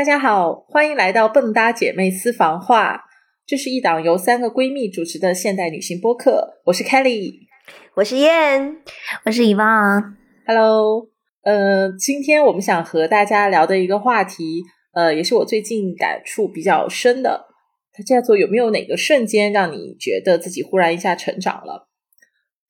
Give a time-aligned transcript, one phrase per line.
[0.00, 3.04] 大家好，欢迎来到蹦哒姐妹私房话。
[3.44, 6.62] 这是一档由三个闺蜜主持的现代女性播客。
[6.64, 7.34] 我是 Kelly，
[7.96, 8.78] 我是燕，
[9.26, 10.16] 我是遗忘。
[10.46, 11.06] Hello，
[11.42, 14.62] 呃，今天我们想和大家聊的一个话题，
[14.94, 17.48] 呃，也是我最近感触比较深的。
[17.92, 21.90] 它叫做有没有哪个瞬间让你觉得自己忽然一下成长了？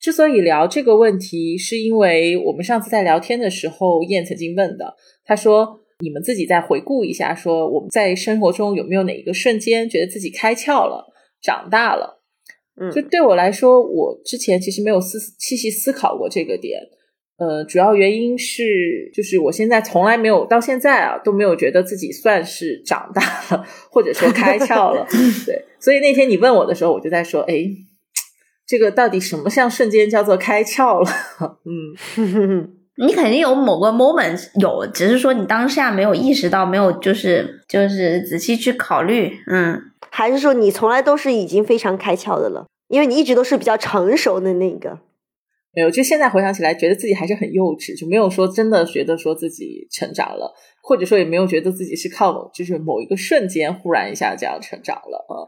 [0.01, 5.80] 之所以聊这个问题，是因为我们上次在聊天的时候，燕曾经问的，她说。
[6.00, 12.23] 你们自己再回顾一下，说我们在生活中有没有哪一个瞬间觉得自己开窍了、长大了？
[12.80, 16.80] 嗯，就对我来说，我之前其实没有思细细思考过这个点。
[17.36, 25.06] 呃，主要原因是，就是我现在从来没有到现在啊都没有觉得自己算是长大了，或者说开窍了。
[25.46, 27.64] 对，所以那天你问我的时候，我就在说，哎，
[28.66, 31.60] 这个到底什么像瞬间叫做开窍了？
[32.16, 32.76] 嗯。
[32.96, 42.66] 你肯定有某个 moment 有，只是说你当下没有意识到，没有就是就是仔细去考虑，嗯，还是说你从来都是已经非常开窍的了？
[42.88, 44.99] 因为你一直都是比较成熟的那个。
[45.73, 55.47] 没有，就现在回想起来，觉得自己还是很幼稚，就没有说真的觉得说自己成长了，或者说也没有觉得自己是靠就是某一个瞬间忽然一下这样成长了啊。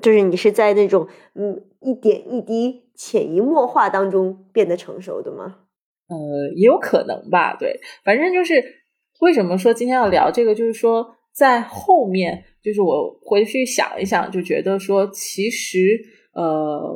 [0.00, 5.56] 就是你是在那种嗯一点一滴潜移默化当中变得成熟的吗？
[6.12, 8.62] 呃，也有可能吧，对，反正就是
[9.20, 15.98] 为什么说今天要聊这个，就是说在后面，就是我回去想一想，就觉得说，其实
[16.34, 16.94] 呃，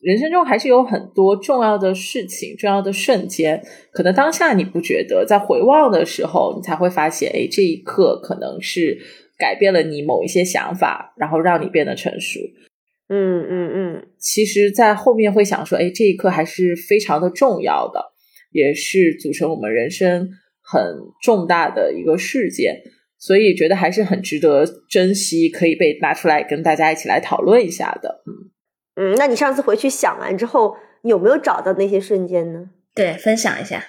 [0.00, 3.60] 人生中还是有很多重要的事情、重要的瞬间，
[3.92, 8.98] 可能当下你不觉得，在回望的时候，你才会发现，哎，这一刻可能是
[9.36, 12.38] 改变了你某一些想法，然后让你变得成熟。
[13.08, 18.11] 嗯嗯嗯，其实，在后面会想说，哎，这一刻还是非常的重要的。
[18.52, 20.28] 也是组成我们人生
[20.62, 20.80] 很
[21.22, 22.82] 重大的一个事件，
[23.18, 28.22] 所以觉得还是很值得珍惜，可以被拿出来跟大家一起来讨论一下的。
[28.26, 28.50] 嗯
[28.94, 32.68] 嗯，那你上次回去想完之后，有没有找到那些瞬间呢？
[32.94, 33.82] 对，分享一下。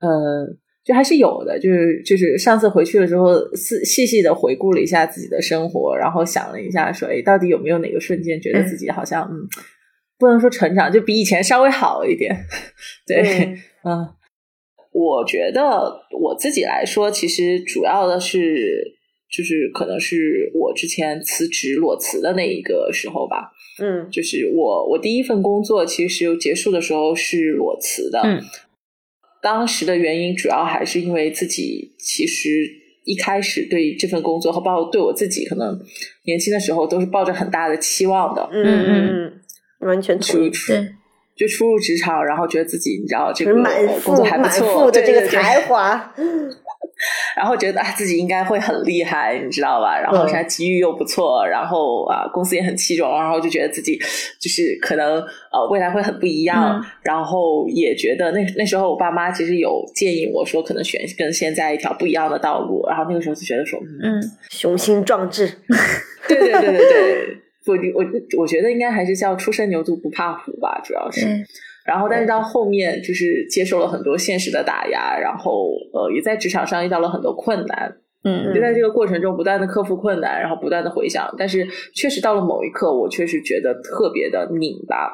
[0.00, 9.48] 嗯，就还是有的，就是就是上次回去了之后，细细细的回顾了一下自己的生活，然后想了一下，说，哎，到底有没有哪个瞬间觉得自己好像，嗯，
[10.18, 12.36] 不能说成长，就比以前稍微好一点。
[13.08, 13.22] 对。
[13.22, 13.56] 嗯，
[14.92, 18.96] 我觉得我自己来说，其实主要的是，
[19.30, 23.52] 就是可能是我之前辞职裸辞的那一个时候吧。
[23.78, 28.20] 嗯，就是我我第一份工作其实结束的时候是裸辞的。
[28.24, 28.42] 嗯，
[29.42, 32.48] 当时的原因主要还是因为自己其实
[33.04, 35.78] 一开始对这份工作和包括对我自己，可能
[36.24, 38.48] 年轻的时候都是抱着很大的期望的。
[38.50, 40.88] 嗯嗯嗯，完全出对。
[41.36, 43.52] 就初入职场，然后觉得自己你知道这个
[44.04, 46.14] 工作还不错，的这个才华，
[47.36, 50.00] 然后觉得啊自己应该会很厉害，你知道吧？
[50.00, 54.00] 然后啥机遇又不错，然后啊公司也很器重，然后就觉得自己
[54.40, 55.20] 就是可能
[55.52, 65.46] 呃未来会很不一样，然后也觉得那那时候我爸妈其实有建议我说可能选跟现在一条不一样的道路，然后那个时候就觉得说嗯雄心壮志，
[66.26, 67.42] 对对对对对。
[67.66, 68.04] 我我
[68.38, 71.26] 我觉得应该还是叫初生牛犊不怕虎吧，主要是。
[71.84, 77.96] 然后，但是到后面就是接受了很多现实的打压，然后呃，也在职场上遇到了很多困难。
[78.24, 81.32] 嗯，就在这个过程中不断的克服困难，然后不断的回想。
[81.38, 85.12] 但是确实到了某一刻，我确实觉得特别的拧巴。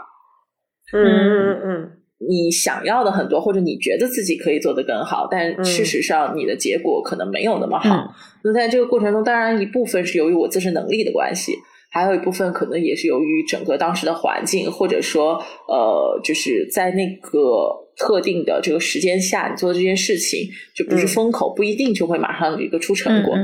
[0.95, 1.91] 嗯嗯嗯，
[2.27, 8.15] 你想要的很多，或者你觉得自己可以做得更好，但事实上你的结果可能没有那么好。
[8.45, 11.53] 那在这个过程中，当然一部分是由于我自身能力的关系。
[11.93, 15.35] 还有一部分可能也是由于整个当时的环境，或者说，
[15.69, 23.37] 呃，就是在那个特定的这个时间下，你做这件事情就不是风口，不一定就会马上有一个出成果。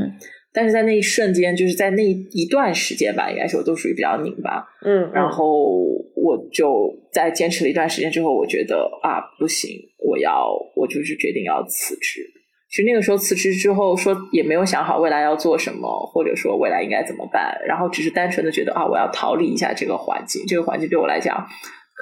[0.51, 4.65] 但是在那一瞬间，就是在那一段时间吧，应该说都属于比较拧巴。
[4.83, 5.85] 嗯，然后
[6.17, 12.23] 我就在坚持了一段时间之后，我觉得啊，不行，我要，我就是决定要辞职。
[12.71, 20.45] 其实那个时候辞职之后，说也没有想好未来要做什么，或者说未来应该怎么办，然后只是单纯的觉得啊，我要逃离一下这个环境。
[20.47, 21.47] 这个环境对我来讲，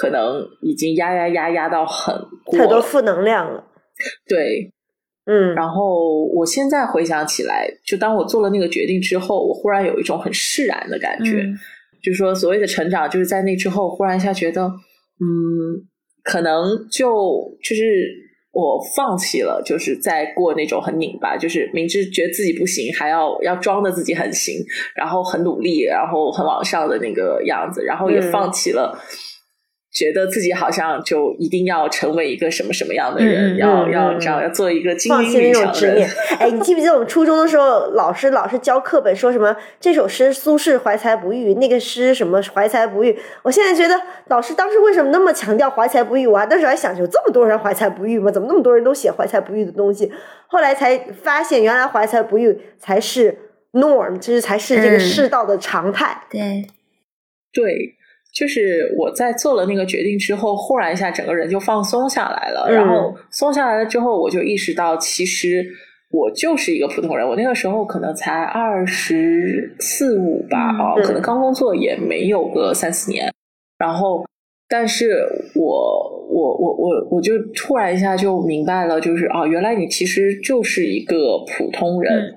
[0.00, 2.16] 可能已经压压压压到很
[2.50, 3.64] 太多负能量了。
[4.26, 4.72] 对，
[5.26, 5.54] 嗯。
[5.54, 11.44] 然后我现在回想起来，就当我做了那个决定之后，我忽然有一种很释然的感觉，
[12.02, 15.86] 就是说所谓的成长，就是在那之后忽然一下觉得，嗯，
[16.24, 18.25] 可能就就是。
[18.56, 24.64] 我放弃了，就是在过那种很拧巴，就是明知觉得自己不行，还要要装的自己很行，
[24.94, 28.98] 然后很努力，然后很往上的那个样子，然后也放弃了
[29.96, 36.06] 觉得自己好像就一定要成为一个什么什么样的人，要要你知道要做一个精英那种执念。
[36.38, 43.18] 哎，你记不记得我们初中的时候，老师老是教课本说什么这首诗苏轼怀才不遇，那个诗什么怀才不遇？
[43.42, 46.26] 我现在觉得老师当时为什么那么强调怀才不遇？
[46.26, 48.30] 我还当时还想，有这么多人怀才不遇吗？
[48.30, 50.12] 怎么那么多人都写怀才不遇的东西？
[50.48, 53.34] 后来才发现，原来怀才不遇才是
[53.72, 56.24] norm，就是才是这个世道的常态。
[56.28, 56.66] 对，
[57.50, 57.95] 对。
[58.36, 62.70] 就是我在做了那个决定之后，忽然一下整个人就放松下来了。
[62.70, 65.66] 然后松下来了之后，我就意识到，其实
[66.10, 67.26] 我就是一个普通人。
[67.26, 73.32] 我那个时候可能才二十四五吧，哦，可能刚工作也没有个三四年。
[73.78, 74.26] 然后，
[74.68, 75.14] 但是
[75.54, 82.12] 我我我我我就突然一下就明白了，就是啊，原来你其实就是一个普通人。
[82.12, 82.34] 嗯，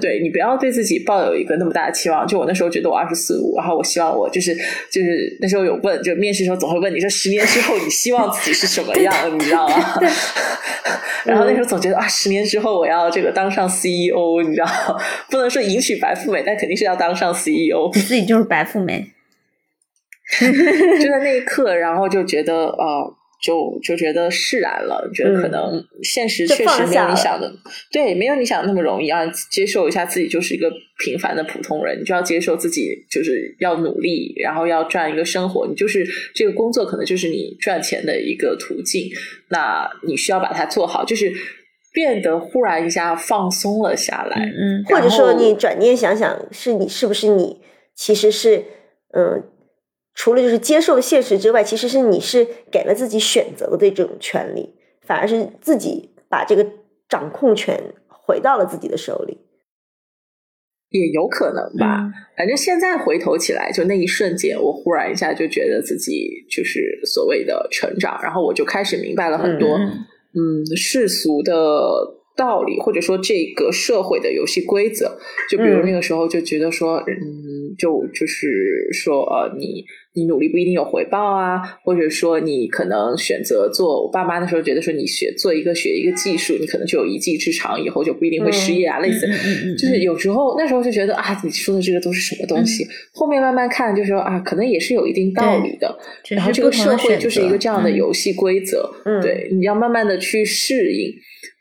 [0.00, 2.26] 对你不要对自己抱有一个那么大的期望。
[2.26, 4.54] 就我那时候觉得我二十四五，然后我希望我就是
[4.90, 10.00] 就是那时候有问，就面试时候总会问你说十年之后你希望自己是什么样，你知道吗？
[11.24, 14.66] 然后那时候总觉得啊，十年之后我要这个当上 CEO，你知道，
[15.30, 17.90] 不能说迎娶白富美，但肯定是要当上 CEO。
[17.94, 19.10] 你自己就是白富美，
[20.38, 23.15] 就在那一刻，然后就觉得啊。
[23.42, 27.52] 就就觉得释然了，觉得可能现实确实没有你想的，
[27.92, 29.24] 对，没有你想的那么容易啊。
[29.50, 35.66] 接受一下自己就是一个平凡的普通人，你就要接受自己就是要努力，然后要赚一个生活。
[35.66, 39.08] 你就是这个工作可能就是你赚钱的一个途径，
[39.50, 41.30] 那你需要把它做好，就是
[41.92, 44.42] 变得忽然一下放松了下来。
[44.44, 47.60] 嗯，或者说你转念想想，是你是不是你
[47.94, 48.64] 其实是
[49.12, 49.44] 嗯。
[50.16, 56.66] 除了就是接受了现实之外，其实是你是给了自己选择的这种权利，反而是自己把这个
[57.08, 57.78] 掌控权
[58.08, 59.38] 回到了自己的手里，
[60.88, 62.10] 也有可能吧。
[62.36, 72.16] 反正现在回头起来，就那一瞬间，我忽然一下就觉得自己就是所谓的成长，然后我就开始明白了很多，嗯，世俗的。
[72.36, 75.16] 道理，或者说这个社会的游戏规则，
[75.50, 79.82] 就比如那个时候就觉得说，嗯，就就是说，呃，你
[80.16, 89.28] 你努力不一定有回报啊，或者说你可能选择做，我爸妈的时候觉得说，你学做一个学一个技术，你可能就有一技之长，以后就不一定会失业啊，类似，
[89.76, 92.86] 就是有时候那时候就觉得啊，你说的这个都是什么东西？
[93.12, 95.94] 后面慢慢看，就说啊，可能也是有一定道理的。
[96.30, 98.90] 然后这个社会就是一个这样的游戏规则，
[99.20, 101.12] 对，你要慢慢的去适应。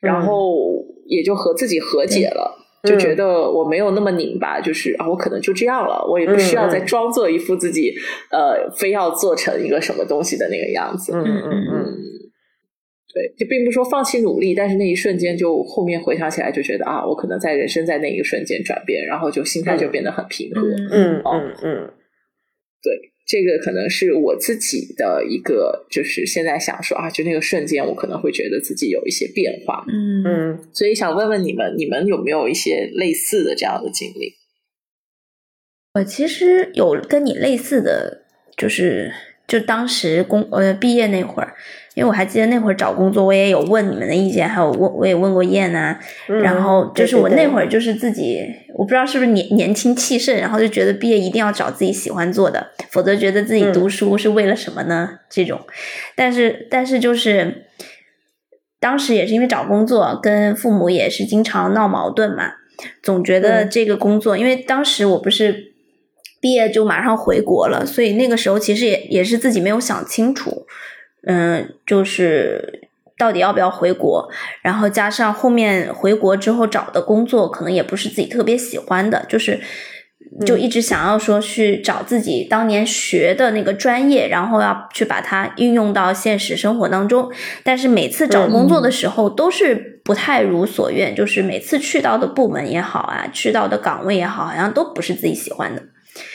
[0.01, 2.55] 然后也就和自己和解了，
[2.85, 7.93] 就觉得我没有那么拧巴，就是啊，我可能就这样了，我也不需要再装作一副自己
[8.31, 11.11] 呃非要做成一个什么东西的那个样子。
[11.13, 11.85] 嗯嗯嗯，
[13.13, 20.61] 对，就并不是说放弃努力，但是那一瞬间就后面回想起来就觉得啊，我可能在人生在那一瞬间转变，然后就心态就变得很平和。
[20.61, 21.91] 嗯嗯嗯，
[22.83, 23.11] 对。
[23.25, 34.33] 这个可能是我自己的一个，就是现在想说啊，就那个瞬间，我可能会觉得自己有一些变化，嗯嗯，所以想问问你们，你们有没有一些类似的这样的经历？
[35.95, 38.25] 我其实有跟你类似的，
[38.55, 39.11] 就是
[39.47, 41.55] 就当时工呃毕业那会儿。
[41.95, 45.97] 因为我还记得那会儿找工作，我也有问你们的意见，还有问我也问过燕呐。
[46.27, 48.45] 然后就是我那会儿就是自己，
[48.75, 55.09] 我不知道是不是年年轻气盛，然后就觉得毕业一定要找自己喜欢做的，否则觉得自己读书是为了什么呢？
[55.29, 55.61] 这种，
[56.17, 57.67] 但是但是就是
[58.81, 62.51] 当时也是因为找工作，跟父母也是经常闹矛盾嘛，
[63.01, 65.71] 总觉得这个工作，因为当时我不是
[66.41, 70.65] 毕业就马上回国了，所以那个时候其实也也是自己没有想清楚。
[71.25, 74.29] 嗯，就是到底要不要回国？
[74.61, 79.59] 然后加上后面回国之后找的工作，可能也不是自己特别喜欢的，就是
[80.45, 87.31] 就一直想要说去找自己当年学的那个专业，然后要去把它运用到现实生活当中。
[87.63, 95.81] 但是每次找工作的时候都是不太如所愿，就是每次去到的部门也好啊，去到的岗位也好，好像都不是自己喜欢的。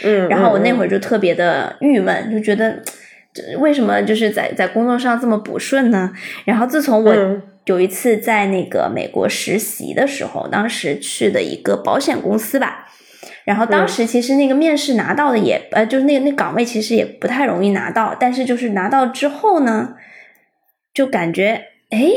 [0.03, 2.83] 嗯，然后我那会儿就特别的郁闷，就觉得。
[3.61, 6.13] 为什么就是在在工作上这么不顺呢？
[6.45, 7.15] 然后自从我
[7.67, 12.89] 有一次在那个美国实习的时候，当时去的一个保险公司吧，
[13.45, 19.95] 然后当时其实那个面试拿到的也呃，就是那个那岗位其实也不太容易拿到，但是就是拿到之后呢，
[20.93, 22.11] 就感觉哎，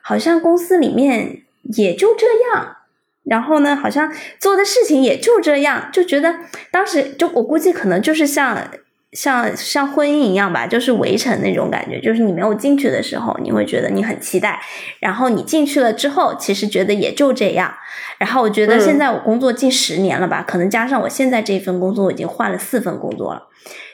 [0.00, 1.42] 好像公司里面
[1.76, 2.76] 也就这样，
[3.24, 6.36] 然后呢，好像做的事情也就这样，就觉得
[6.70, 8.70] 当时就我估计可能就是像。
[9.14, 14.60] 像像婚姻一样吧，就是围城那种感觉，就是你没有进去的时候，你会觉得你很期待，
[14.98, 17.72] 然后你进去了之后，其实觉得也就这样。
[18.18, 23.48] 然后我觉得现在我工作近十年了吧，可能加上我现在这份工作，我已经换了四份工作了，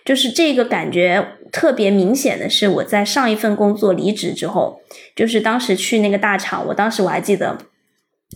[0.05, 4.81] 就是这个感觉特别明显的是，我在上一份工作离职之后，
[5.15, 7.59] 就是当时去那个大厂，我当时我还记得。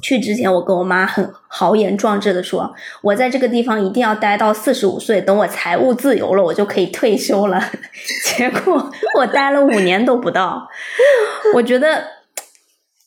[0.02, 7.70] 去之前，我跟我妈很豪言壮志的说，我在这个地方一定要待到四十五岁，等我财务自由了，我就可以退休了。
[8.36, 10.68] 结果我待了五年都不到。
[11.54, 12.04] 我觉得，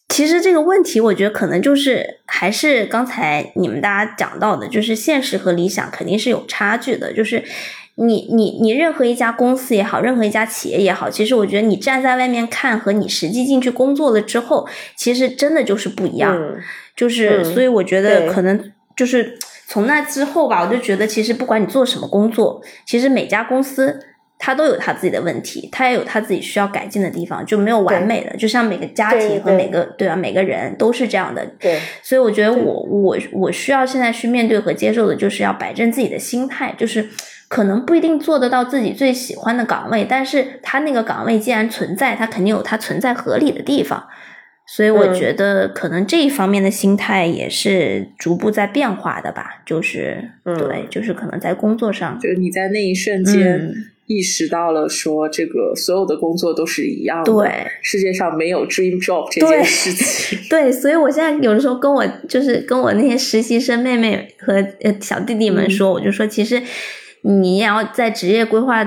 [0.10, 7.44] 其实这个问题，我觉得可能就是还是刚才你们大家讲到的，就是现实和理想肯定是有差距的，就是。
[8.00, 16.39] 你你你任何一家公司也好，任何一家企业也好，其实我觉得你站在外面看和你实际进去工作了之后，其实真的就是不一样。
[16.96, 19.36] 就是所以我觉得可能就是
[19.66, 24.00] 从那之后吧，我就觉得其实不管你做什么工作，其实每家公司
[24.38, 28.38] 它都有它自己的问题，它也有它自己需要改进的地方，就没有完美的。
[28.38, 31.44] 就像每个家庭和每个对啊每个人都是这样的。
[31.60, 37.10] 对，所以我觉得我我我需要现在去面对和接受的，就是要摆正自己的心态，就是。
[37.50, 44.06] 可能不一定做得到自己最喜欢的岗位，但是他那个岗位既然存在，他肯定有他存在合理的地方，
[44.68, 49.63] 所以我觉得可能这一方面的心态也是逐步在变化的吧。
[49.66, 53.74] 就是对，就是可能在工作上，就是你在那一瞬间
[54.08, 60.38] 意识到了，说这个所有的工作都是一样的，对，世界上没有 dream job 这件事情。
[60.50, 66.62] 对，所以我现在有的时候跟我就是跟我那些实习生妹妹和呃小弟弟们说，我就说其实。
[67.27, 68.84] 你也要在职业规划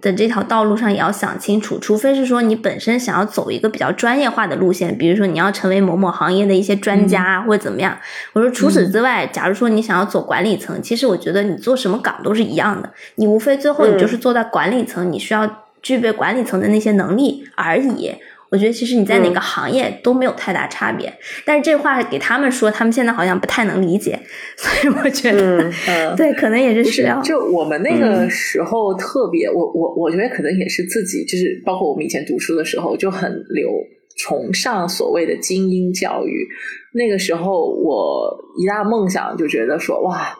[0.00, 7.98] 的这条道路上也要想清楚，除非是说你本身想要走一个比较专业化的路线，比如说你要成为某某行业的一些专家或者怎么样。
[8.32, 18.14] 我说除此之外，假如说你想要走管理层，其实我觉得你做什么岗都是一样的，你无非最后你就是做到管理层，你需要具备管理层的那些能力而已。
[18.50, 21.12] 我觉得其实你在哪个行业都没有太大差别，
[21.44, 24.18] 但是这话给他们说，他们现在好像不太能理解，
[24.58, 25.70] 所以我觉得，
[26.16, 27.22] 对，可能也是需要。
[27.22, 33.70] 就我们那个时候特别，我我我觉得可能也是自己，就是包括我们以前读书的时候就很流
[34.16, 36.48] 崇尚所谓的精英教育。
[36.94, 40.36] 那个时候我一大梦想就觉得说，哇。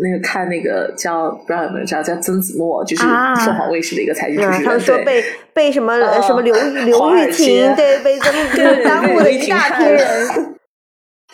[0.00, 4.64] 那个看那个叫不知道有没有知道叫曾子墨，就是凤凰卫视的一个财经主持人。
[4.64, 6.54] 他说被被什么什么刘
[6.86, 10.56] 刘玉婷对被这么耽误的一大批人，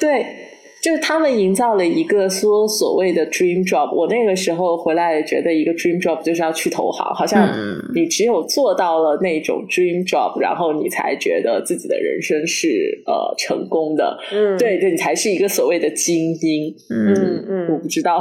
[0.00, 0.26] 对。
[0.80, 7.48] 就是他们营造了一个说所谓的 dream job，我那个时候回来觉得一个 dream job 就是要去投行，好像
[7.94, 18.18] 你只有做到了那种 dream job，然后你才觉得自己的人生是呃成功的，嗯，对对，你才是一个所谓的精英，嗯嗯，我不知道，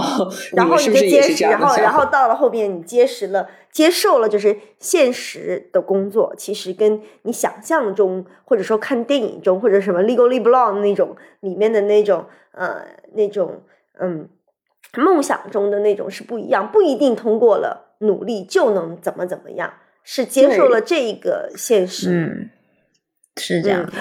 [0.53, 1.59] 然后是不是也是这样？
[1.59, 3.47] 然后然后到了后面，你结识了。
[3.71, 13.61] 接受了就是现实的工作，其实跟你想象中，或者说看电影中，或者什么《Legally Blonde》那种里面的那种呃那种
[13.99, 14.27] 嗯
[14.95, 22.09] 梦想中的那种是不一样，不一定通过了努力就能怎么怎么样，是接受了这一个现实。
[22.11, 22.49] 嗯，
[23.35, 23.91] 是这样的。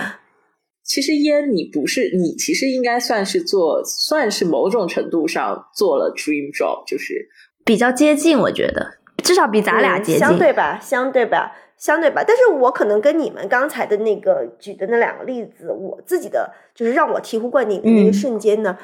[0.82, 7.28] 其实烟，你不是你，其实应该算是做，算是某种程度上做了 dream job，就是
[7.64, 8.98] 比较接近，我觉得。
[9.26, 12.22] 至少比咱俩接近，相对吧，相对吧，相对吧。
[12.26, 18.78] 但是我可能跟你们刚才的那个举的那两个例子，我自己的就是让我醍醐灌顶的那个瞬间呢，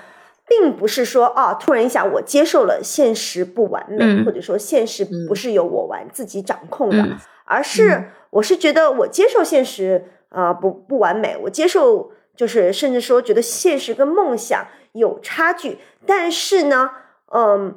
[0.48, 16.90] 并不是说啊，突然一下我接受了现实不完美，或者说现实不是由我完自己掌控的，而是我是觉得我接受现实啊不不完美，我接受就是甚至说觉得现实跟梦想有差距，但是呢，
[17.32, 17.76] 嗯，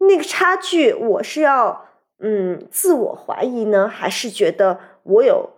[0.00, 1.85] 那个差距我是要。
[2.18, 5.50] 嗯，自我怀疑呢，还是觉得我有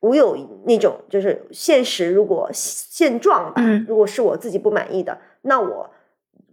[0.00, 5.90] 我有那种就是现实，如果现状吧，如果是我自己不满意的，那我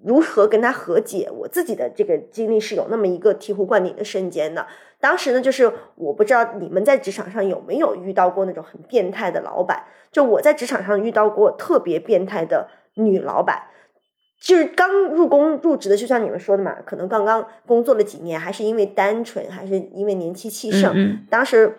[0.04, 1.30] 如何跟他和解？
[1.30, 4.66] 我自己的这个经历是有那么一个醍醐灌顶的瞬间的。
[5.02, 13.64] 当时呢，就是我不知道你们在职场上有没有遇到过那种很变态的老板，就我在职场上遇到过特别变态的女老板。
[14.40, 21.20] 就是刚入宫入职的，就像你们说的嘛，可能刚刚工作了几年，还是因为单纯，还是因为年轻气盛。
[21.30, 21.78] 当时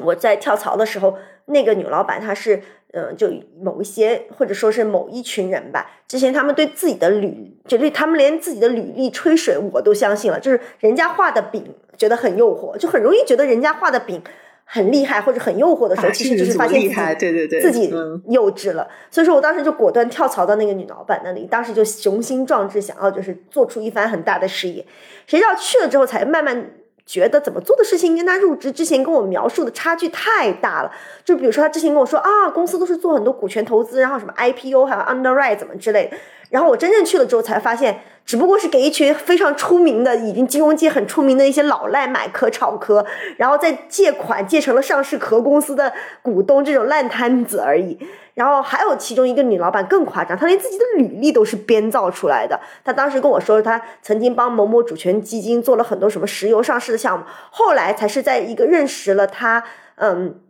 [0.00, 2.62] 我在跳槽的时候，那个女老板她是，
[2.92, 10.40] 嗯，就某一些或者说是某一群人吧，之前他们对自己的履，就对他们连自己的履历吹水，我都相信了。
[10.40, 14.22] 就是人家画的饼，觉得很诱惑，就很容易觉得人家画的饼。
[14.64, 17.92] 很厉害或者很诱惑的时候，其实就是发现自己对对对自己
[18.28, 18.88] 幼稚了。
[19.10, 24.84] 所以说我当时就果断跳槽到那个女老板那里，当时就雄心壮志，想要就是做出一番很大的事业。
[25.26, 26.70] 谁知道去了之后，才慢慢
[27.06, 30.90] 觉得怎么做的事情跟他入职之前跟我描述的差距太大了。
[31.24, 36.16] 就比如说他之前跟我说啊，公司都是做很多股权投资，然后什么 IPO 还有 underwrite 怎么之类的。
[36.50, 43.04] 然后我真正去了之后才发现，只不过是给一群非常出名的、已经金融界很出名的一些老赖买壳炒壳，
[43.36, 47.98] 然后再借款借成了上市壳公司的股东这种烂摊子而已。
[48.34, 52.58] 然后还有其中一个女老板更夸张，她连自己的履历都是编造出来的。
[52.82, 59.64] 她当时跟我说，她曾经帮某某主权基金做了很多什么石油上市的项目，后来才是在一个认识了她，
[59.96, 60.40] 嗯。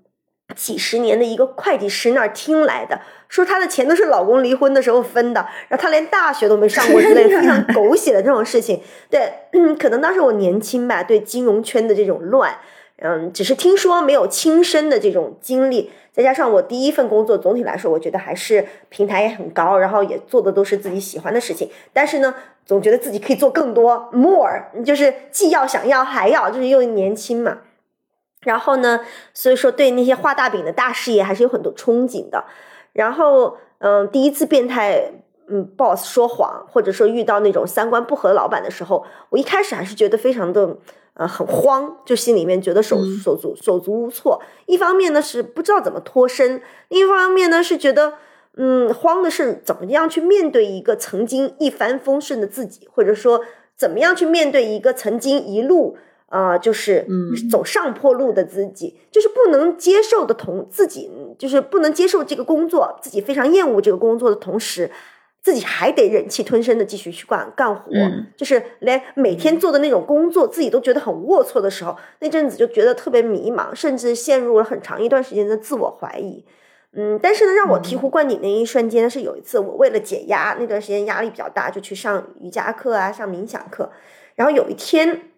[0.54, 3.00] 几十年的一个会计师那儿听来的，
[3.34, 8.80] 说她的钱都是老公离婚的时候分的，然后她连大学都没上过之类， 非常狗血的这种事情。
[9.10, 9.32] 对，
[9.76, 12.56] 可能当时我年轻吧，对金融圈的这种乱，
[12.98, 22.32] 嗯，只是听说没有亲身的这种经历，再加上我第一份工作，总体来说我觉得还是平台也很高，然后也做的都是自己喜欢的事情，但是呢，
[22.64, 27.58] 总觉得自己可以做更多，more，就是既要想要还要，就是又年轻嘛。
[28.42, 29.00] 然后呢，
[29.32, 32.44] 所以说对那些画大饼的大事业还是有很多憧憬的。
[32.94, 35.12] 然后，嗯，第一次变态，
[35.48, 40.76] 嗯，boss 说谎，或者说遇到那种三观不合的老板的时候，我一开始还是觉得非常的，
[41.12, 44.40] 呃，很慌，就心里面觉得手手足手足无措。
[44.66, 48.14] 一方面呢是不知道怎么脱身，另一方面呢是觉得，
[48.56, 53.40] 嗯，慌的是怎么样去面对一个曾经一帆风顺的自己，或者说
[53.76, 55.98] 怎么样去面对一个曾经一路。
[56.34, 57.06] 啊，就是
[57.48, 64.90] 走上坡路的自己，就是不能接受的同自己，就是不能接受这个工作，自己非常厌恶这个工作的同时，
[65.40, 67.92] 自己还得忍气吞声的继续去干干活，
[68.36, 76.44] 就是连每天做的那种工作，自己都觉得很龌龊的时候，那阵子就觉得特别迷茫，甚至陷入了很长一段时间的自我怀疑。
[76.96, 83.92] 嗯，但是呢，让我醍醐灌顶的一瞬间是有一次，我为了解压，那段时间压力比较大，就去上瑜伽课啊，上冥想课，
[84.34, 85.30] 然后有一天。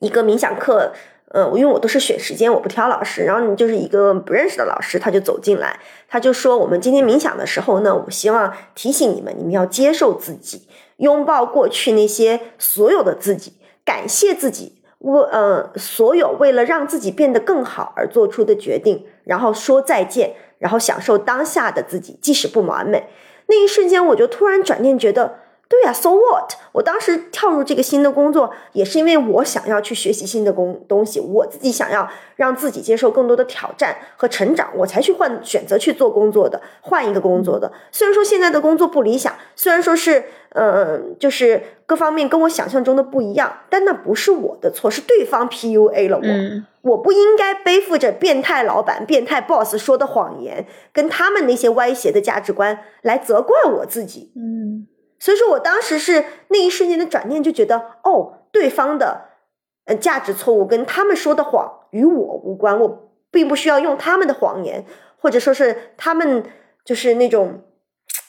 [0.00, 0.92] 一个冥想课，
[1.28, 3.24] 呃，因为我都是选时间，我不挑老师。
[3.24, 23.08] 然后你就是一个不认识的老师，他就走进来，他就说：“我们今天冥想的时候呢，我希望提醒你们，你们要接受自己，拥抱过去那些所有的自己，感谢自己，我呃，所有为了让自己变得更好而做出的决定，然后说再见，然后享受当下的自己，即使不完美。
[23.46, 25.38] 那一瞬间，我就突然转念觉得。”
[25.72, 26.52] 对呀，So what？
[26.72, 32.06] 我当时跳入这个新的工作，也是因为我想要去学习新的工东西，我自己想要
[32.36, 37.72] 让自己接受更多的挑战和成长，我才去换选择去做工作的，换一个工作的。
[37.90, 46.18] 虽然说现在的工作不理想，虽然说是嗯，就是各方面跟我想象中的不一样，但那不是我的错，是对方 PUA 了
[46.82, 54.32] 我，我不应该背负着变态老板、变态 boss 说的谎言，跟他们那些歪斜的价值观来责怪我自己。
[54.36, 54.86] 嗯。
[55.22, 59.28] 所以说我当时是那一瞬间的转念，就觉得哦，对方的
[59.84, 64.84] 呃价值错误跟他们说的谎与我无关，我并不需要用他们的谎言，
[65.20, 66.42] 或者说是他们
[66.84, 67.62] 就是那种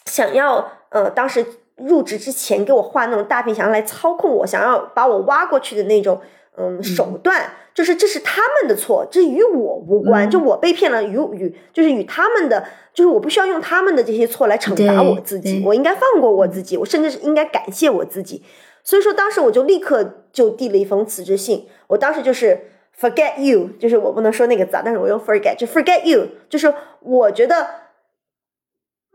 [0.05, 1.43] 想要呃当时
[1.77, 6.21] 入职之前给我画那种大饼，想要来操控我，想要把我挖过去的那种。
[6.55, 10.29] 嗯，手段就是这是他们的错，这与我无关。
[10.29, 18.43] 就我被骗了，与与就是与他们的，就是我不需要用他们的这些错来惩罚我自己，我应该放过我自己，我甚至是应该感谢我自己。
[18.83, 21.67] 所以说，当时我就立刻就递了一封辞职信。
[21.87, 22.67] 我当时就是
[22.99, 27.67] forget you，就是我不能说那个字，但是我用 forget，就 forget you，就是我觉得，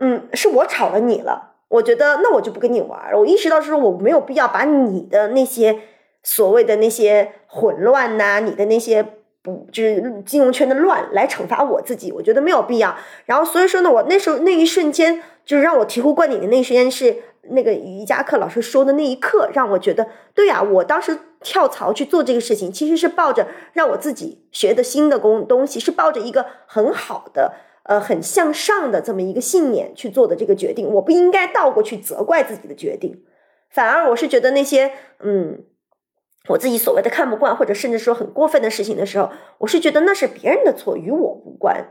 [0.01, 1.55] 嗯，是我吵了你了。
[1.69, 3.19] 我觉得那我就不跟你玩了。
[3.19, 5.79] 我意识到是说我没有必要把你的那些。
[6.31, 9.03] 所谓的那些混乱呐，你的那些
[9.41, 12.95] 不就是金融圈的乱来惩罚我自己，我觉得没有必要。
[13.25, 30.93] 然后所以说呢，我那时候那一瞬间就是让我醍醐灌顶的那一瞬间是那个瑜伽课老师说的那一刻，让我觉得对呀，我当时跳槽去做这个事情，其实是抱着让我自己学的新的工东西，是抱着一个很好的呃很向上的这么一个信念去做的这个决定。
[30.93, 33.23] 我不应该倒过去责怪自己的决定，
[33.71, 35.65] 反而我是觉得那些嗯。
[36.49, 41.89] 我自己所谓的看不惯，或者甚至说很过分的事情的时候，我是觉得那是别人的错，与我无关，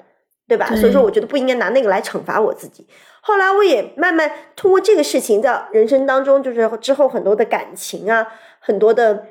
[0.48, 0.67] 对吧？
[0.76, 2.88] 所以说，我觉得不应该拿那个来惩罚我自己。
[3.22, 8.28] 后来，我也慢慢通过这个事情，在人生当中，就是之后很多的感情啊，
[8.60, 9.26] 很多的，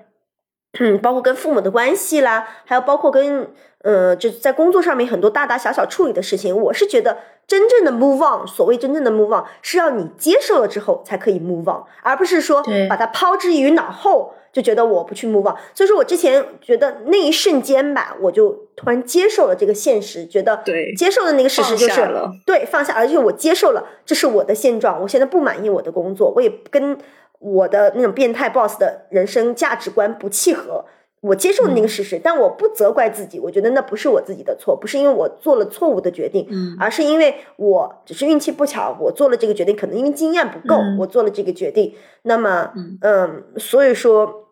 [0.79, 3.51] 嗯，包括跟父母的关系啦，还有包括跟
[3.87, 14.35] 呃，就是在工作上面很多大大小小处理的事情，我是觉得真正的 move on，所谓真正的 move on，是要你接受了之后才可以 move on，而不是说把它抛之于脑后。
[14.53, 22.01] 就觉得我不去 move on，所以说我之前觉得那一瞬间吧，我就突然接受了这个现实，觉得对接受的那个事实就是
[22.47, 26.97] 对放下，而且我接受了这是我的现状，我现在不满意我的工作，我也跟
[27.39, 30.87] 我的那种变态 boss 的人生价值观不契合，
[31.23, 36.77] 我接受那个事实，但我不责怪自己，我觉得那不是我自己的错，不是因为我做了错误的决定，嗯。
[36.79, 40.99] 而是因为我只是运气不巧，我做了这个决定，可能因为经验不够，嗯。
[40.99, 41.95] 我做了这个决定。
[42.23, 42.99] 那么，嗯。
[43.01, 44.47] 嗯，所以说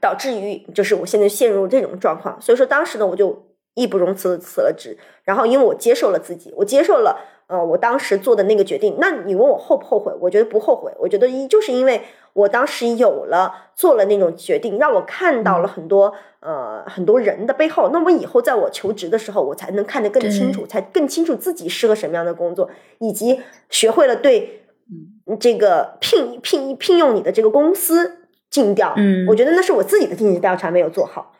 [0.00, 2.40] 导致于就是我现在陷入这种状况。
[2.40, 8.96] 所以说当时呢，我就义不容辞的辞了职，然后因为我接受了自己，我接受了呃我当时做的那个决定。
[9.00, 10.12] 那你问我后不后悔？
[10.20, 12.02] 我觉得不后悔，我觉得一就是因为
[12.34, 17.90] 我当时有了做了那种决定，让我看到了很多、呃很多人的背后。
[17.92, 24.62] 那我以后在我求职的时候，我才能看得更清楚，才更清楚自己适合什么样的工作，以及学会了对
[25.40, 28.18] 这个聘聘聘用你的这个公司
[28.50, 28.94] 尽调。
[28.96, 31.34] 嗯我觉得那是我自己的尽职调查没有做好。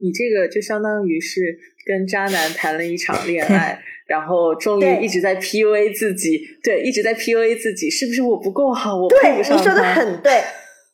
[0.00, 10.42] 你这个就相当于是跟渣男谈了一场恋爱， 然后终于一直在 PUA 自己，对，一直在 PUA 自己，是不是我不够好，我不上你说的很对。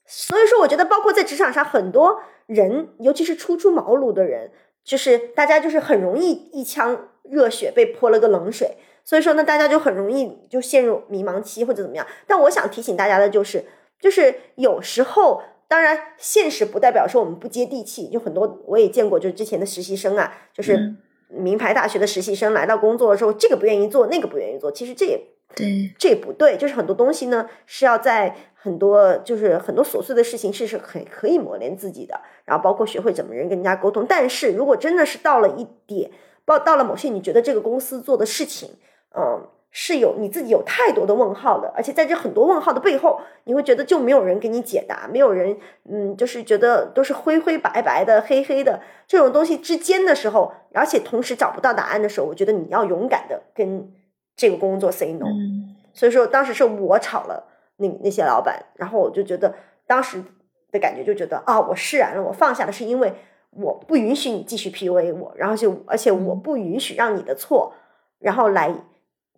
[0.06, 4.50] 所以说，我觉得包括在职场上，很多人，尤其是初出茅庐的人，
[4.84, 8.72] 就是大家就是很容易一腔热血被泼了个冷水。
[9.04, 12.06] 所以说呢，大家就很容易就陷入迷茫期或者怎么样。
[12.26, 13.64] 但我想提醒大家的就是，
[14.00, 20.96] 就是有时候，当然现实不代表说我们不接地气，就很多我也见过，就是之前的实习生啊，就是嗯
[21.28, 25.20] 名牌大学的实习生来到工作的时候，这个不愿意做，那个不愿意做，其实这也
[25.54, 34.04] 对，这也不对，就是很多东西呢是要在很多就是很多琐碎的事情是是可以可以磨练自己的，然后包括学会怎么人跟人家沟通。
[34.08, 36.10] 但是如果真的是到了一点，
[36.44, 38.70] 到到了某些你觉得这个公司做的事情，
[39.16, 45.58] 嗯，是有你自己有太多的问号的，而且在这很多问号的背后，你会觉得就没有人给你解答，没有人，
[45.90, 53.92] 嗯，就是觉得都是灰灰白白的、黑黑的这种东西之间的时候，而且同时找不到答案的时候，我觉得你要勇敢的跟
[54.36, 55.26] 这个工作 say no。
[55.26, 59.52] 嗯所以说当时是我炒了那那些老板，然后我就觉得
[59.88, 60.22] 当时
[60.70, 63.12] 的感觉就觉得啊，我释然了，我放下了，是因为
[63.50, 67.74] 我不允许你继续 PUA 我，然后就而且我不允许让你的错，
[68.18, 68.72] 然后来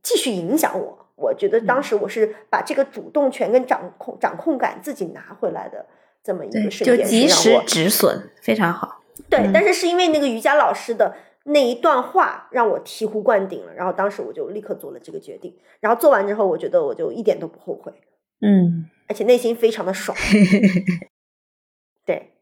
[0.06, 1.08] 继续影响我。
[1.16, 5.84] 我觉得当时我是把这个主动权跟掌控掌控感自己拿回来的
[6.22, 9.02] 这么一对，个瞬就间，及时止损，非常好。
[9.28, 17.92] 对，嗯但是是因为那个瑜伽老师的那一段话让我醍醐灌顶了，然后当时我就立刻做了这个决定，然后做完之后，我觉得我就一点都不后悔，
[18.42, 20.16] 嗯，而且内心非常的爽。
[22.06, 22.35] 对，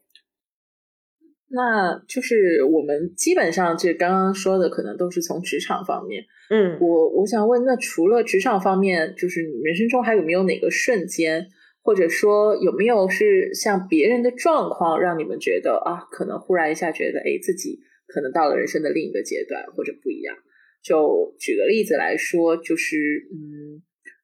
[1.54, 6.24] 那就是我们基本上这刚刚说的，可能都是从职场方面。
[6.50, 11.46] 嗯，我我想问，那除了职场方面，就是你人生中还有没有哪个瞬间，
[11.82, 20.36] 或者说有没有是像别人的状况，让你们觉得啊，可能忽然一下觉得，哎，自己可能到了人生的另一个阶段，或者不一样。
[20.82, 23.80] 就举个例子来说，就是嗯，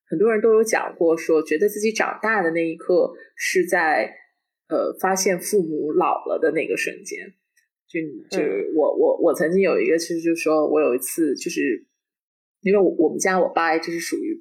[0.07, 4.13] 很多人都有讲过说，觉得自己长大的那一刻是在
[4.71, 7.19] 呃发现父母老了的那个瞬间。
[7.91, 7.99] 就
[8.31, 11.85] 就是我我我曾经有一个，其实就是说我有一次就是
[12.63, 14.41] 因为我我们家我爸就是属于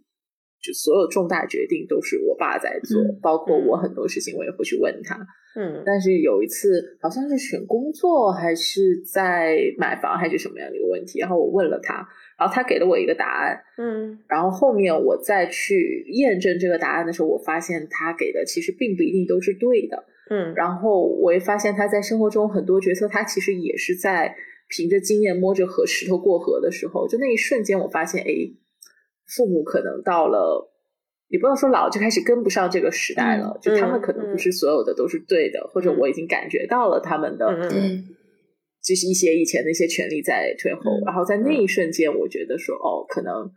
[0.62, 5.18] 就所有重大决定都是我爸在做，嗯包括我很多事情我也会去问他。
[5.56, 20.06] 嗯但是有一次好像是选工作还是在买房还是什么样的一个问题，然后我问了他，然后他给了我一个答案，嗯然后后面我再去验证这个答案的时候，我发现他给的其实并不一定都是对的。
[20.30, 20.54] 嗯。
[20.56, 24.36] 然后我也发现他在生活中很多决策，他其实也是在
[24.70, 28.32] 凭着经验摸着河石头过河的时候，就那一瞬间，我发现，哎，
[29.36, 30.72] 父母可能到了，
[31.28, 38.06] 也不能说老，就开始跟不上这个时代了，嗯就他们可能不是所有的都是对的，或者我已经感觉到了他们的，嗯
[38.84, 43.52] 就是一些以前的一些权利在退后，嗯然后在那一瞬间，我觉得说，哦，可能。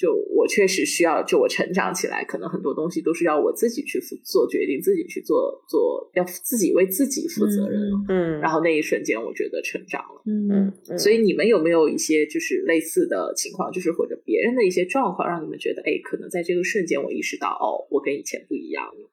[0.00, 8.04] 就我确实需要，就我成长起来，可能很多东西都是要我自己去负做决定，自己去做做，要自己为自己负责任了。
[8.08, 10.22] 嗯，然后那一瞬间，我觉得成长了。
[10.24, 19.10] 嗯嗯，所以你们有没有一些就是类似的情况，就是或者别人的一些状况，让你们觉得，哎，可能在这个瞬间，我意识到，哦，我跟以前不一样了。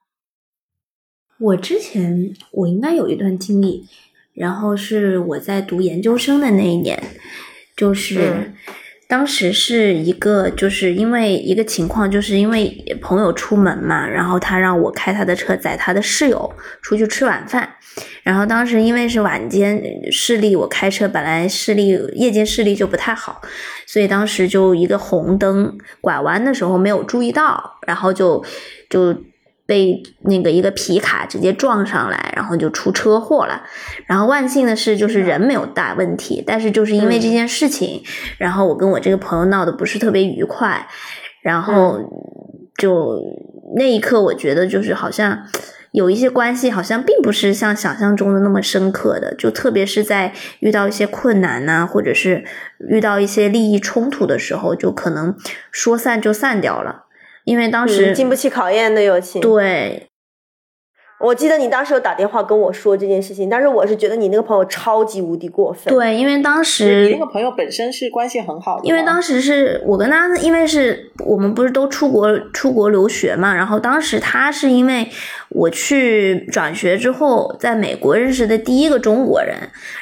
[1.41, 3.84] 我之前我应该有一段经历，
[4.34, 6.97] 然后是我在读研究生的那一年，
[7.76, 8.21] 就是。
[8.21, 8.54] 嗯
[9.08, 17.70] 当时是一个，就是因为一个情况，就是因为朋友出门嘛，然后他让我开他的车载他的室友出去吃晚饭，
[18.24, 23.41] 然后当时因为是晚间视力，我开车本来视力夜间视力就不太好，
[23.86, 28.43] 所以当时就一个红灯拐弯的时候没有注意到，然后就
[28.89, 29.15] 就。
[29.67, 33.62] 被那个一个皮卡直接撞上来，然后就出车祸了。
[34.08, 38.01] 然后万幸的是，就是人没有大问题，但是就是因为这件事情，
[38.39, 40.88] 然后我跟我这个朋友闹得不是特别愉快，
[41.41, 41.99] 然后
[42.77, 43.19] 就
[43.75, 45.45] 那一刻我觉得就是好像
[45.91, 52.45] 有一些关系好像并不是像想象中的那么深刻的，就特别是在遇到一些困难呐，或者是
[52.89, 55.36] 遇到一些利益冲突的时候，就可能
[55.71, 57.07] 说散就散掉了，
[57.48, 59.42] 因为当时经不起考验的友情。
[59.42, 60.04] 对。
[61.20, 65.92] 我记得你当时有打电话跟我说这件事情，但是我是觉得你那个朋友超级无敌过分。
[65.92, 75.10] 对，因为当时你那个朋友本身是关系很好的，因为当时是我跟他，因为是我们不是都出国出国留学嘛，然后当时他是因为
[75.50, 79.56] 我去转学之后，在美国认识的第一个中国人，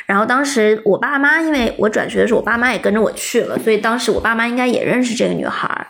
[0.05, 5.87] 然后当时我爸妈因为我转学的时候，我爸妈也跟着我去了，所以当时我爸妈应该也认识这个女孩。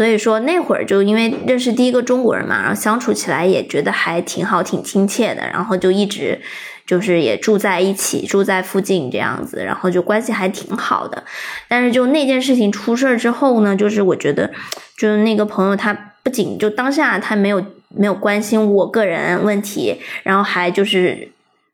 [0.00, 6.40] 所以说那会儿就因为认识第一个中国人嘛，然后相处起来也觉得还挺好、挺亲切的，然后就一直
[6.86, 11.22] 就是也住在一起，住在附近这样子，然后就关系还挺好的。
[11.68, 14.50] 但是就那件事情出事儿之后呢，就是我觉得，
[14.96, 21.30] 就是那个朋友他不仅就当下他没有没有关心我个人问题，然后还就是。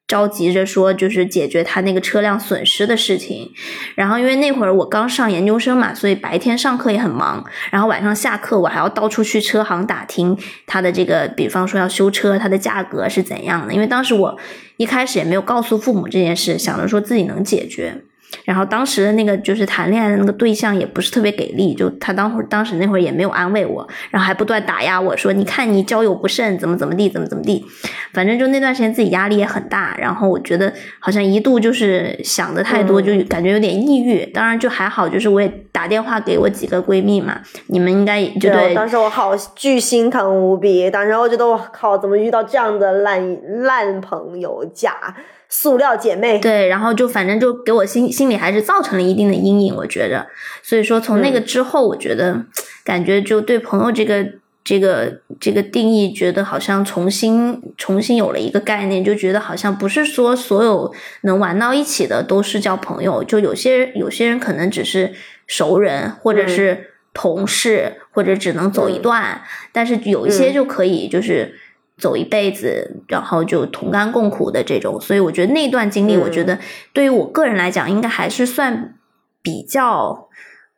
[0.06, 3.52] 着急着说，就是解决他那个车辆损失的事情。
[3.94, 7.44] 然后因为那会儿我刚上研究生嘛，所以白天上课也很忙。
[7.70, 13.74] 然后晚上下课，我还要到处去车行打听他的这个，比方说要修车，它的价格是怎样的。
[13.74, 14.38] 因为当时我
[14.76, 18.02] 一开始也没有告诉父母这件事，想着说自己能解决。
[18.44, 27.64] 然后当时的那个就是谈恋爱的那个对象也不是特别给力，就他当会当时那会儿也没有安慰我，然后还不断打压我说：“你看你交友不慎，怎么怎么地，怎么怎么地。”
[28.12, 34.24] 反正就那段时间自己压力也很大，然后我觉得好像一度就是想的太多，就感觉有点抑郁。
[34.26, 38.74] 当然就还好，就是我也打电话给我几个闺蜜嘛，你们应该就对。
[38.74, 45.14] 当时我好巨心疼无比，当时我觉得我靠，怎么遇到这样的烂烂朋友假。
[45.58, 50.26] 塑料姐妹，对，然后就反正就给我心心里还是造成了一定的阴影，我觉得。
[50.62, 52.44] 所以说从那个之后，我觉得
[52.84, 54.22] 感觉就对朋友这个
[54.62, 65.14] 这个这个定义，觉得好像重新重新有了一个概念，就觉得好像不是说所有能玩到一起的都是叫朋友，就有些有些人可能只是
[65.46, 69.40] 熟人，或者是同事，或者只能走一段，
[69.72, 71.58] 但是有一些就可以就是。
[71.98, 76.58] 走一辈子，然后就同甘共苦的这种，所以我觉得那段经历，我觉得
[76.92, 78.94] 对于我个人来讲，应该还是算
[79.42, 80.28] 比较，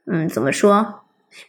[0.07, 1.00] 嗯，怎么说，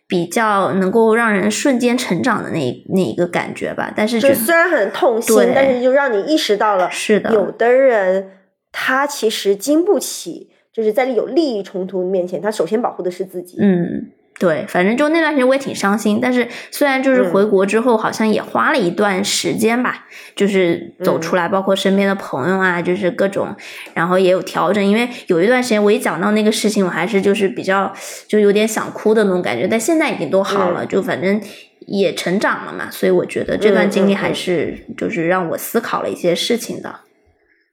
[0.08, 3.94] 比较能够让人瞬间成长的那那一个感觉吧。
[3.96, 8.32] 但是，就虽然很痛心，但是就让你意识到了，是的，有的人
[8.72, 13.58] 他其实经不起，就是在有利益冲突面前，他首先保护的是自己。
[13.62, 14.12] 嗯。
[14.40, 23.54] 对，反正就那段时间我也挺伤心，但是虽然就是回国之后好像也花了一段时间吧，就是走出来，包括身边的朋友啊，就是各种，
[23.94, 24.84] 然后也有调整。
[24.84, 27.94] 因为有一段时间我一讲到那个事情，我还是就是比较
[28.30, 31.42] 就有点想哭的那种感觉，但现在已经都好了，就反正
[31.88, 37.02] 也成长了嘛，所以我觉得这段经历还是就是让我思考了一些事情的。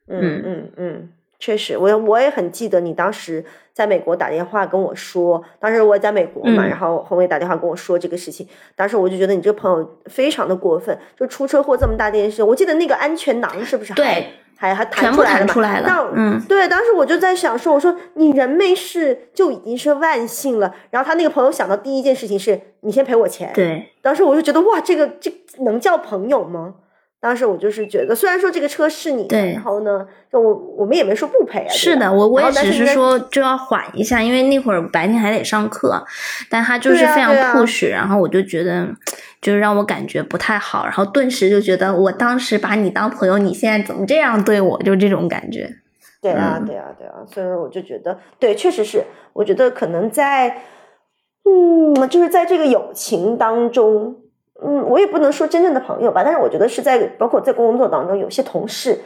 [0.08, 1.08] 嗯嗯嗯。
[1.46, 15.38] 确实，我我也很记得你当时在美国打电话跟我说，当时我在美国嘛，然后红伟打电话跟我说这个事情，当时我就觉得你这个朋友非常的过分，就出车祸这么大件事，我记得那个安全囊是不是对，还还弹出来
[15.78, 15.88] 了嘛？
[15.88, 26.74] 那嗯，对，当时我就在想说，我说你人没事就已经是万幸了，然后他那个朋友想到第一件事情是你先赔我钱，对，当时我就觉得哇，这个这能叫朋友吗？
[27.18, 31.68] 当时我就是觉得，虽然说这个车是你的，然后呢，就我我们也没说不赔啊。
[31.68, 36.04] 是的，我我也只是说就要缓一下，因为那会儿白天还得上课，
[36.50, 38.86] 但他就是非常 push，然后我就觉得，
[39.40, 44.80] 就是让我感觉不太好，然后顿时就觉得，我当时把你当朋友，你现在怎么这样对我？
[44.82, 45.68] 就这种感觉。
[46.20, 49.02] 对啊，对啊，对啊，所以我就觉得，对，确实是，
[49.32, 50.62] 我觉得可能在，
[51.44, 54.16] 嗯，就是在这个友情当中。
[54.62, 58.98] 嗯，我也不能说真正的朋友吧，但是我觉得是在包括在工作当中，有些同事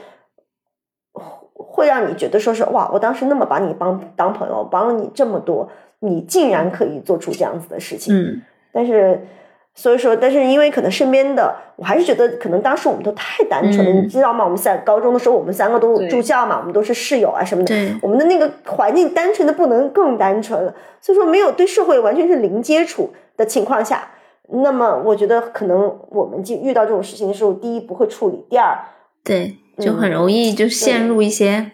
[1.55, 8.15] 会让你觉得说是哇，我当时那么把你帮当朋友，帮了你这么多，你竟然可以做出这样子的事情。
[8.15, 9.27] 嗯，但是
[9.75, 14.45] 所以说，但是因为可能身边的，我还是觉得可能当时我们都太单纯了，你知道吗？
[14.45, 24.09] 我们在高中的时候，我们三个都住校嘛，我们都是室友啊什么的，我们的那个环境单纯的不能更单纯了，所以说没有对社会完全是零接触的情况下。
[24.53, 25.79] 那么，我觉得可能
[26.11, 28.77] 我们就遇到这种事情的时候，第一不会处理，第二，
[29.23, 31.73] 对，就很容易就陷入一些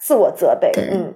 [0.00, 0.70] 自我责备。
[0.76, 1.14] 嗯，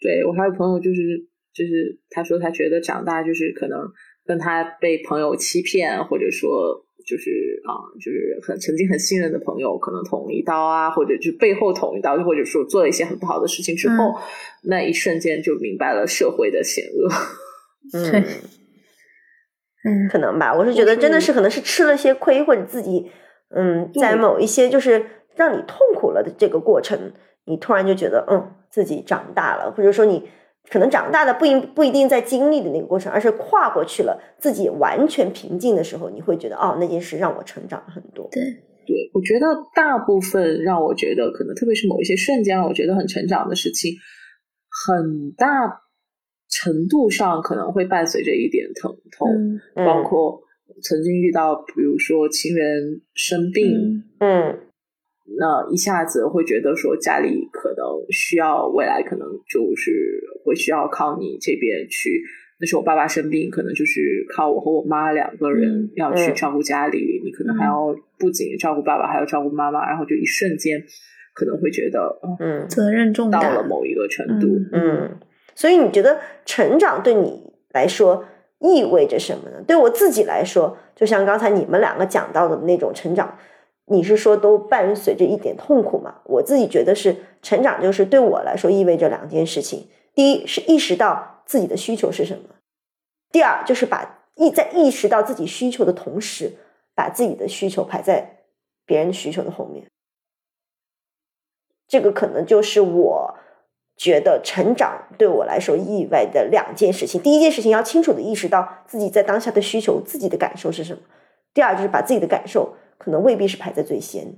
[0.00, 3.78] 对我还有朋友，就是就是他说他觉得长大就是可能
[4.24, 14.14] 跟他被朋友欺骗，或者说就是啊，就是很曾经很信任的朋友，可能捅一刀啊，或者就背后捅一刀，或者说做了一些很不好的事情之后，
[14.64, 17.08] 那一瞬间就明白了社会的险恶。
[17.92, 18.24] 嗯。
[19.84, 20.54] 嗯，可能吧。
[20.54, 23.10] 我是觉得真的是可能是吃了些亏，或者自己
[23.54, 27.12] 嗯，在某一些就是让你痛苦了的这个过程，
[27.44, 30.28] 你突然就觉得嗯自己长大了，或者说你
[30.70, 38.28] 可能长大的不一不一定在经历的那个过程，而是跨过去了，自己完全平静的时候，你会觉得哦那件事让我成长了很多。
[38.30, 38.42] 对，
[38.86, 43.96] 对我觉得大部分让我觉得可能特别是某一些瞬间让我觉得很成长的事情，
[44.86, 45.81] 很大
[46.52, 49.28] 程度上可能会伴随着一点疼痛，
[49.74, 50.38] 嗯包括
[50.82, 54.58] 曾经遇到比如说亲人生病，嗯
[55.38, 59.90] 那一下子会觉得说家里可能需要未来可能就是
[60.44, 62.22] 会需要靠你这边去。
[62.60, 70.80] 那时候我爸爸生病，可能就是靠我和我妈两个人嗯要去嗯照顾家里，你可能还要不仅照顾爸爸，还要照顾妈妈，然后就一瞬间
[71.34, 73.66] 可能会觉得，哦，嗯责任重大到了。
[73.66, 75.18] 某一个程度，嗯嗯，
[75.54, 78.24] 所以你觉得成长对你来说
[78.58, 79.62] 意味着什么呢？
[79.66, 83.36] 对我自己来说，就像刚才你们两个讲到的那种成长，
[83.86, 86.20] 你是说都伴随着一点痛苦吗？
[86.24, 92.44] 我自己觉得是成长，就是对我来说意味着两件事情：第一是意识到自己的需求是什么；
[93.30, 96.52] 第二就是把意在意识到自己需求的同时，
[96.94, 98.44] 把自己的需求排在
[98.86, 99.86] 别人需求的后面。
[101.88, 103.34] 这个可能就是我
[104.02, 107.22] 觉得成长对我来说意味的两件事情。
[107.22, 111.00] 第一件事情要清楚的意识到自己在当下的需求、自己的感受是什么；
[111.54, 114.34] 第二就是把自己的感受可能未必是排在最先。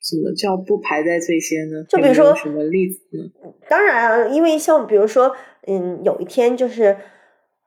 [0.00, 1.84] 什么叫不排在最先呢？
[1.86, 3.52] 就比如说什么例子呢？
[3.68, 6.96] 当然啊，因为像比如说，嗯，有一天就是，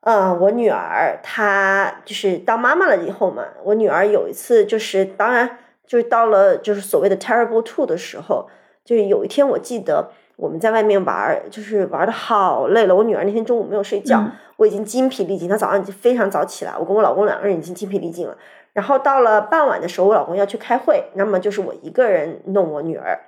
[0.02, 8.50] 嗯，我女儿她就是当妈妈了以后嘛，我女儿有一次就是，当然就是到了就是所谓的 terrible two 的时候，
[8.84, 18.38] 就是有一天我记得我们在外面玩，就是玩的好累了，我女儿那天中午没有睡觉，嗯我已经精疲力尽，她早上已经非常早起来，我跟我老公两个人已经精疲力尽了。
[18.72, 23.20] 然后到了傍晚的时候，我老公要去开会，那么就是我一个人弄我女儿。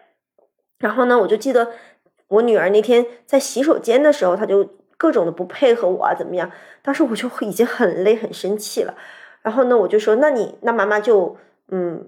[0.80, 1.70] 然后呢，我就记得
[2.30, 6.50] 我女儿那天在洗手间的时候，她就各种的不配合我啊，怎么样？
[6.82, 8.96] 当时我就已经很累、很生气了。
[9.42, 11.36] 然后呢，我就说：“那你那妈妈就
[11.70, 12.08] 嗯。”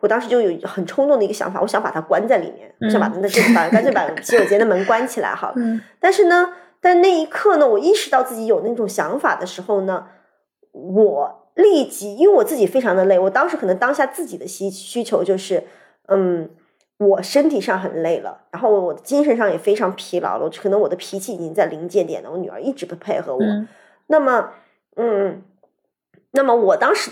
[0.00, 5.54] 我当时就有很冲动的一个想法，我想把它关在里面，我想把那这把干脆把洗手间的门关起来好了。
[5.56, 5.80] 嗯。
[5.98, 10.06] 但是呢，但那一刻呢，我意识到自己有那种想法的时候呢，
[10.72, 15.64] 我立即，因为我自己非常的累，我当时可能当下自己的需需求就是，
[16.08, 16.48] 嗯，
[16.98, 23.68] 我身体上很累了，然后我的精神上也非常疲劳了，可能我的脾气已经在临界点了，我女儿一直不配合我，嗯。
[24.06, 24.50] 那么，
[24.96, 25.42] 嗯，
[26.32, 27.10] 那么我当时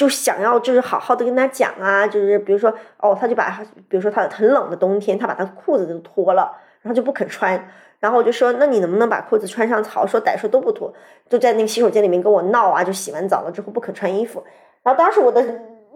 [0.00, 9.84] 就想要就是好好的跟她讲啊，就是比如说哦，她就把比如说她很冷的冬天，她把她裤子都脱了，然后就不肯穿，然后我就说那你能不能把裤子穿上？
[9.84, 10.90] 好说歹说都不脱，
[11.28, 14.42] 就在那个洗手间里面跟我闹啊，就洗完澡了之后不肯穿衣服，
[14.82, 15.44] 然后当时我的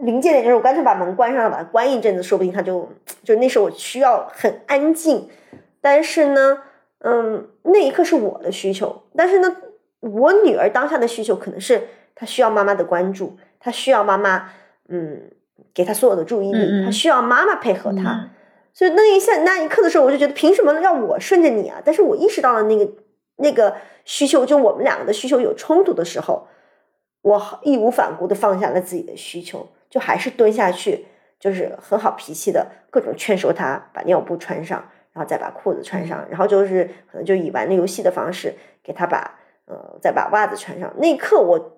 [0.01, 2.87] 临界点就是我干脆把门关上了，把它关一阵子，说不定她就
[3.23, 5.31] 就那时候我需要很安静，
[5.81, 6.59] 但是呢，
[6.99, 9.57] 嗯，那一刻是我的需求，但是呢。
[10.07, 11.81] 我女儿当下的需求可能是
[12.15, 14.51] 她需要妈妈的关注，她需要妈妈，
[14.89, 15.31] 嗯，
[15.73, 18.11] 给他所有的注意力，嗯嗯她需要妈妈配合他。
[18.13, 18.31] 嗯
[18.77, 21.81] 所以那一下那一刻的时候，我就觉得凭什么让我顺着你啊？
[21.85, 22.93] 但是我意识到了那个
[23.37, 26.49] 那个需求，就我们两个的需求有冲突的时候，
[27.23, 31.07] 我义无反顾的放下了自己的需求，就还是蹲下去，
[31.39, 39.39] 就是很好脾气的各种劝说他把尿布穿上，然后再把裤子穿上，然后就是可能就以玩游戏的方式给他把。
[39.67, 41.74] 呃，再把袜子穿上，那一刻我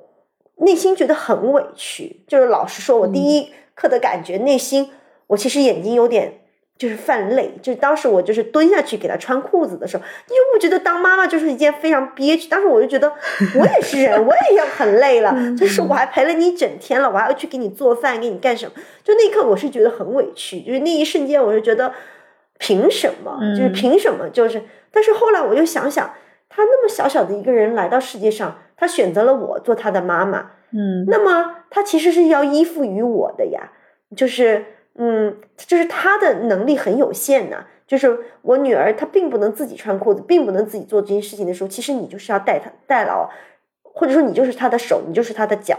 [0.57, 2.21] 内心觉得很委屈。
[2.27, 4.91] 就是老实说，我第一刻的感觉，内心
[5.29, 6.41] 我其实眼睛有点
[6.79, 7.55] 就是泛泪。
[7.63, 12.49] 就是当时我就是蹲下去给他穿裤子的时候，因为我觉得当妈妈就是一件非常憋屈。
[12.49, 13.13] 当时我就觉得
[13.55, 18.73] 我也是人，我也要很累了， 就是我还陪了你一整天了，我还要去给你做饭，给你干什么？
[19.05, 21.93] 就那一刻我是觉得很委屈，就是那一瞬间我是觉得
[22.59, 23.39] 凭什么？
[23.57, 24.29] 就是凭什么？
[24.31, 26.15] 就是，但是后来我又想想。
[26.49, 33.73] 他那么小小的一个人来到世界上，他选择了我做他的妈妈，嗯，那么他其实是要依附于我的呀，
[34.15, 43.31] 就是，嗯，就是他的能力很有限呐、就是我女儿她并不能自己穿裤子，并不能自己做这件事情的时候，其实你就是要代她代劳，
[43.83, 45.79] 或者说你就是她的手，你就是她的脚，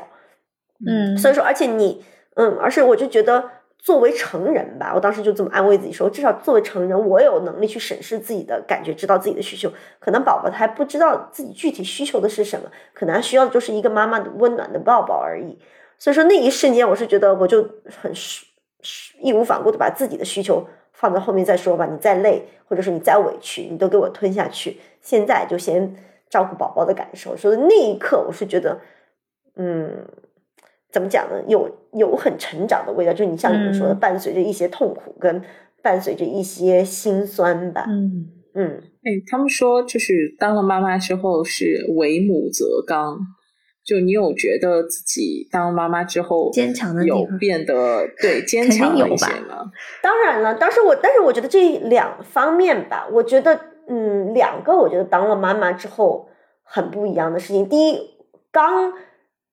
[0.86, 2.04] 嗯，所以说，而且你，
[2.36, 3.52] 嗯，而且我就觉得。
[3.80, 9.71] 作为成人吧，我当时就这么安慰自己说，至少作为成人，我有能力去审视自己的感觉，知道自己的需求。
[9.99, 15.57] 可能宝宝他还不知道自己具体需求的是什么，可能需要的就是一个妈妈的温暖的抱抱而已。
[15.97, 17.61] 所以说那一瞬间，我是觉得我就
[18.01, 18.11] 很
[19.21, 21.86] 义无反顾的把自己的需求放在后面再说吧。
[21.86, 24.82] 你再累，或者说你再委屈，你都给我吞下去。
[25.01, 25.95] 现在就先
[26.30, 27.38] 照顾宝宝的感受。
[27.38, 28.80] 所以那一刻，我是觉得，
[29.55, 30.05] 嗯。
[30.92, 31.44] 怎么讲呢？
[31.48, 35.44] 有有很成长的味道，就是你像你们说的，伴随着一些痛苦，跟
[35.84, 37.86] 伴随着一些心酸吧。
[37.88, 43.20] 嗯嗯，哎，他们说就是当了妈妈之后是为母则刚，
[43.86, 49.70] 就你有觉得自己当妈妈之后坚强的有变得对坚强了一些吗？
[50.02, 56.28] 当然了，当时我但是我觉得这两方面吧，我觉得嗯，两个我觉得当了妈妈之后
[56.64, 57.68] 很不一样的事情。
[57.70, 58.00] 第一，
[58.52, 58.94] 刚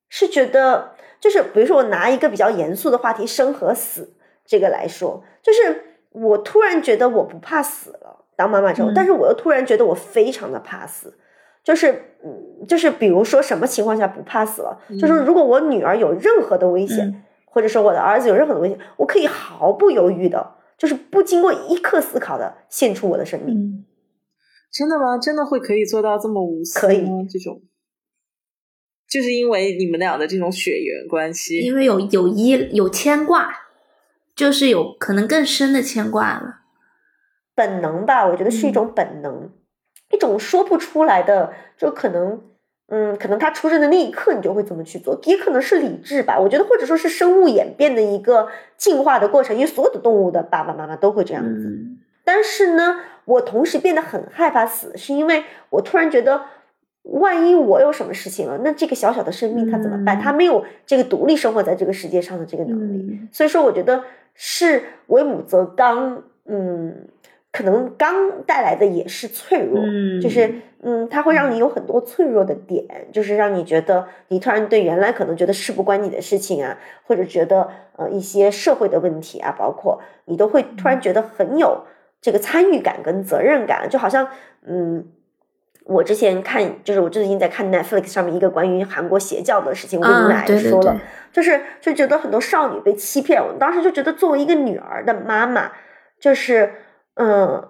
[0.09, 0.94] 是觉得。
[1.25, 4.13] 就是比如说，我拿一个比较严肃的话题“生和死”
[4.45, 8.27] 这个来说，就是我突然觉得我不怕死了。
[8.37, 11.17] 当妈妈之后，但是我又突然觉得我非常的怕死。
[11.63, 11.91] 就是，
[12.23, 14.79] 嗯，就是比如说什么情况下不怕死了？
[15.01, 23.87] 就是如果我女儿有任何的危险，或者说我的儿子有任何的危险，我可以毫不犹豫的，就是不经过一刻思考的献出我的生命。
[24.71, 25.17] 真的吗？
[25.17, 26.79] 真的会可以做到这么无私？
[26.79, 27.63] 可以这种。
[29.09, 33.55] 就是因为你们俩的这种血缘关系，因为有有依有牵挂，
[34.35, 36.63] 就是有可能更深的牵挂了。
[37.55, 39.53] 本能吧，我觉得是一种本能，
[40.11, 42.43] 一种说不出来的，就可能，
[42.89, 46.41] 嗯，可能他出生的那一刻你就会这么去做，也可能是理智吧。
[46.41, 51.79] 我觉得或者说是生物演变的一个进化的过程，因为所有的动物的爸爸妈妈都会这样子。
[52.25, 56.47] 但是呢，我同时变得很害怕死，是因为我突然觉得。
[57.05, 60.19] 万一我有什么事情了，那这个小小的生命它怎么办？
[60.19, 67.07] 它没有这个独立生活在这个世界上的这个能力，所以说我觉得是为母则刚，嗯，
[67.53, 69.83] 可能刚带来的也是脆弱，
[70.19, 81.85] 就是嗯，它会让你有很多脆弱的点，就是让你觉得你突然对原来可能觉得事不关你的事情啊，或者觉得呃一些社会的问题啊，包括你都会突然觉得很有
[82.23, 84.29] 这个参与感跟责任感，就好像
[84.67, 85.05] 嗯。
[85.87, 90.99] 我之前看，就是我最近在看 Netflix 上面一个关于韩国邪教的事情，我跟你们也说了，
[91.31, 93.39] 就是就觉得很多少女被欺骗。
[93.39, 95.71] 我当时就觉得，作为一个女儿的妈妈，
[96.19, 96.73] 就是
[97.17, 97.63] 嗯，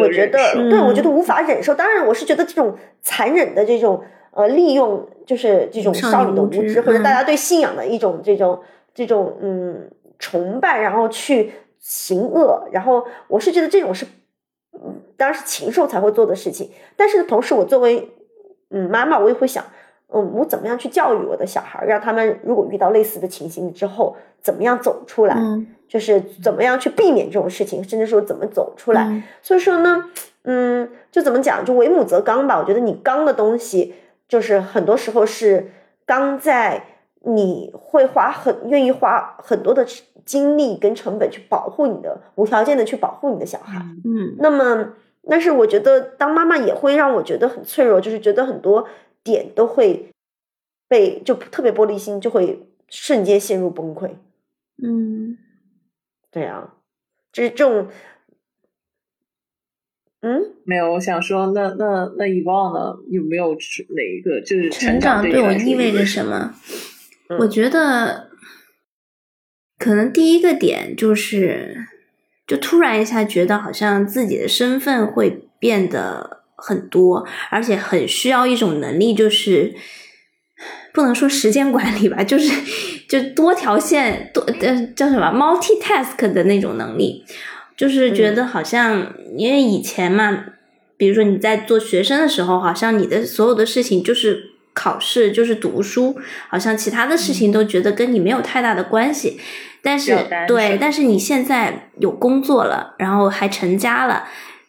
[0.00, 1.72] 我觉得对我觉得无法忍受。
[1.72, 4.02] 当然，我是觉得这种残忍的这种
[4.32, 8.60] 呃利用，就是这种少女的无知，或者大家对信仰的一种这种
[8.92, 12.68] 这种嗯崇拜，然后去行恶。
[12.72, 14.04] 然后我是觉得这种是。
[14.82, 16.70] 嗯，当然是禽兽才会做的事情。
[16.96, 18.10] 但是同时，我作为
[18.70, 19.64] 嗯妈妈，我也会想，
[20.08, 25.36] 嗯，我怎么样去教育我的小孩，让他们如果遇到类似的情形之后，怎么样走出来？
[25.88, 29.22] 就是怎么样去避免这种事情，甚至说怎么走出来。
[29.42, 30.04] 所以说呢，
[30.44, 32.58] 嗯，就怎么讲，就为母则刚吧。
[32.58, 33.94] 我觉得你刚的东西，
[34.28, 35.70] 就是很多时候是
[36.06, 36.84] 刚在。
[37.20, 39.86] 你会花很愿意花很多的
[40.24, 44.94] 精力跟成本去保护你的无条件的去保护你的小孩，嗯，那么
[45.28, 48.88] 但是我觉得当妈妈也会让我觉得很脆弱，就是觉得很多
[49.22, 50.08] 点都会
[50.88, 54.10] 被就特别玻璃心，就会瞬间陷入崩溃，
[54.82, 55.36] 嗯，
[56.30, 56.74] 对啊，
[57.32, 57.88] 就是这种，
[60.22, 62.96] 嗯，没有，我想说，那那那遗忘呢？
[63.08, 66.54] 有没有哪一个就是成长对我意味着什么？
[67.38, 68.30] 我觉得，
[69.78, 71.86] 可能第一个点就是，
[72.44, 79.74] 就突然一下觉得好像自己的身份会变得很多，而且很需要一种能力，就是
[80.92, 82.50] 不能说时间管理吧，就是
[83.08, 87.24] 就多条线多呃叫什么 multitask 的那种能力，
[87.76, 90.46] 就是觉得好像因为以前嘛，
[90.96, 94.49] 比如说你在做学生的时候，好像你的所有的事情就是。
[94.80, 96.16] 考试就是读书，
[96.48, 99.38] 好像其他的事情都觉得跟你没有太大的关系。
[99.82, 100.16] 但是，
[100.48, 104.24] 对，但是你现在有工作了，然后还成家了，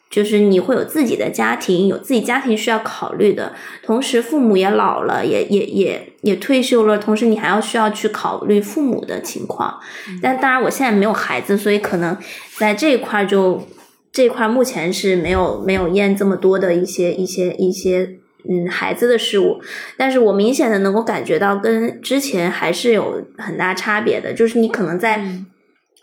[0.10, 3.54] 就是你会有自己的家庭，有自己家庭需要考虑的。
[3.82, 9.80] 同时，父母也老了，也也也也退休了，同时你还要需要去考虑父母的情况。
[10.22, 12.18] 但当然，我现在没有孩子，所以可能
[12.58, 13.66] 在这一块就
[14.12, 18.18] 这一块目前是没有没有验这么多的一些一些一些。
[18.50, 19.62] 嗯，孩子的事物，
[19.98, 25.24] 但是我明显的能够感觉到跟之前还是有很大差别的，就是你可能在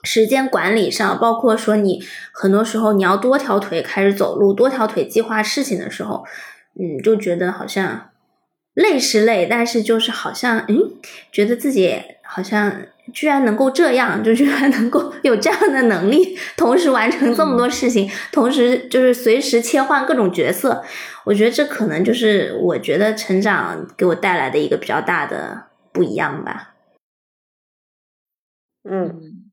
[0.04, 6.24] 时间管理上，包括说你很多时候你要多条腿开始走路，多条腿计划事情的时候，
[6.78, 8.10] 嗯，就觉得好像
[8.74, 10.92] 累是累，但是就是好像嗯，
[11.32, 12.82] 觉得自己好像。
[13.12, 20.84] 居然能够这样，就居然能够有这样的能力，同时完成这么多事情，同时就是随时切换各种角色。
[21.24, 26.74] 我觉得这可能就是我觉得成长给我带来的一个比较大的不一样吧。
[28.84, 29.50] 嗯，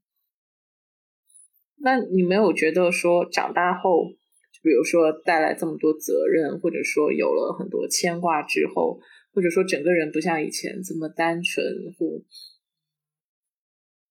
[1.77, 4.05] 那你没有觉得说长大后，
[4.53, 8.99] 就比如说带来这么多责任，或者说有了很多牵挂之后，
[9.33, 11.65] 或者说整个人不像以前这么单纯
[11.97, 12.21] 或？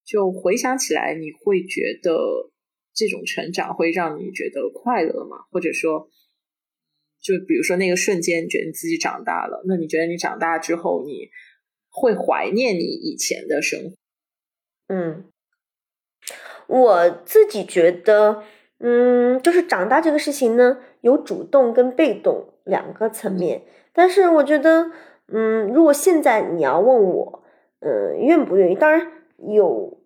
[0.05, 2.50] 就回想起来，你会觉得
[2.92, 5.38] 这种成长会让你觉得快乐吗？
[5.50, 6.09] 或者说，
[7.20, 11.30] 就比如说那个瞬间，觉得你自己长大了，那你觉得你长大之后，你
[11.88, 13.96] 会怀念你以前的生活？
[14.88, 15.24] 嗯，
[16.66, 18.42] 我自己觉得，
[18.78, 23.62] 嗯，就是长大这个事情呢，有主动跟被动两个层面。
[23.94, 24.90] 但是我觉得，
[25.32, 27.44] 嗯，如果现在你要问我，
[27.80, 28.74] 嗯，愿不愿意？
[28.74, 29.99] 当然有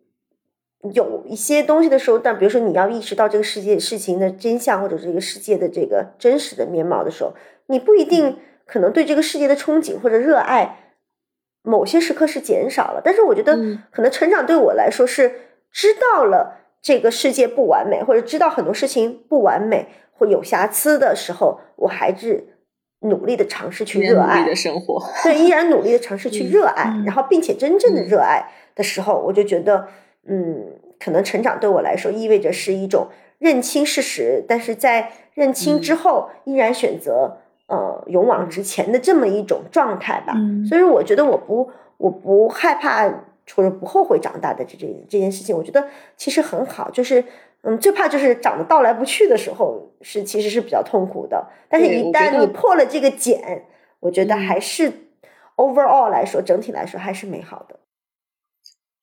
[0.94, 7.34] 有一些东西的时候，但比如说你要意识到这个世界事情的真相，或者这个世界的这个真实的面貌的时候，
[7.66, 10.94] 你不一定可能对这个世界的憧憬或者热爱，
[11.62, 13.02] 某些时刻是减少了。
[13.04, 13.56] 但是我觉得，
[13.90, 15.32] 可能成长对我来说是
[15.70, 22.54] 知道了这个世界不完美，或者知道很多事情不完美或有瑕疵的时候，我还是。
[23.02, 28.44] 努力的尝试去热爱的生活，对，依然努力的尝试去热爱，然后并且真正的热爱
[28.78, 29.88] 的时候，我就觉得，
[30.24, 30.68] 嗯，
[30.98, 33.08] 可能成长对我来说意味着是一种
[33.38, 40.32] 认清事实，但是在认清之后依然选择呃勇往直前的这么一种状态吧。
[40.66, 43.06] 所以我觉得我不我不害怕
[43.54, 47.22] 或者不后悔长大的这这这件事情，我觉得其实很好，就是。
[47.62, 51.44] 嗯，最怕就是长得到来不去的时候，是其实是比较痛苦的。
[51.68, 53.66] 但是，一旦你破了这个茧，
[53.98, 54.92] 我觉得还是
[55.56, 57.80] overall 来说，整体来说还是美好的。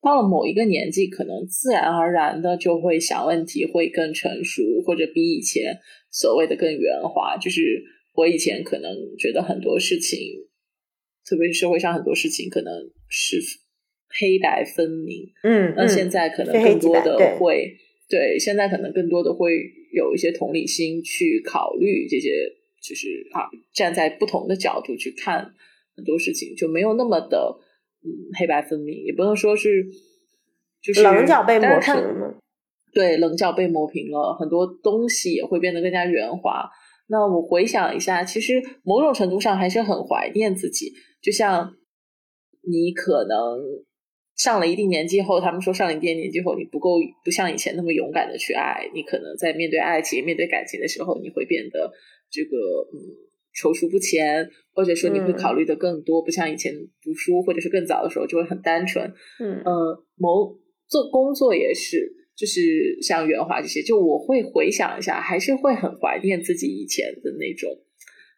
[0.06, 5.80] 到了某一个年纪，可能自然而然的就会想问题会更成熟，或者比以前
[6.12, 7.36] 所谓的更圆滑。
[7.38, 7.84] 就是
[8.14, 10.20] 我以前可能觉得很多事情，
[11.28, 12.72] 特别是社会上很多事情，可能
[13.10, 13.42] 是
[14.08, 15.26] 黑白分明。
[15.42, 17.76] 嗯，那现在可能更多的会。
[18.08, 19.60] 对，现在可能更多的会
[19.92, 22.30] 有一些同理心去考虑这些，
[22.80, 25.52] 就是啊，站在不同的角度去看
[25.96, 27.58] 很多事情，就没有那么的
[28.06, 29.84] 嗯黑白分明，也不能说是
[30.82, 32.40] 就是棱角被磨平了。
[32.94, 36.70] 对，棱角被磨平了，很多东西也会变得更加圆滑。
[37.08, 41.76] 那我回想一下，其实某种程度上还是很怀念自己，就像
[42.62, 43.86] 你可能。
[44.38, 51.90] 上了一定年纪后，他们说上了一定年纪后，你不够不像以前那么勇敢的去爱，你可能在面对爱情、面对感情的时候，你会变得
[52.30, 52.58] 这个
[52.92, 53.00] 嗯
[53.56, 59.12] 踌躇不前，或者说你会考虑的更多，不像以前读书或者是更早的时候就会很单纯。
[59.40, 67.70] 嗯，呃，某做工作也是，就是像袁华这些，就我会回想一下，还是会很怀念自己以前的那种。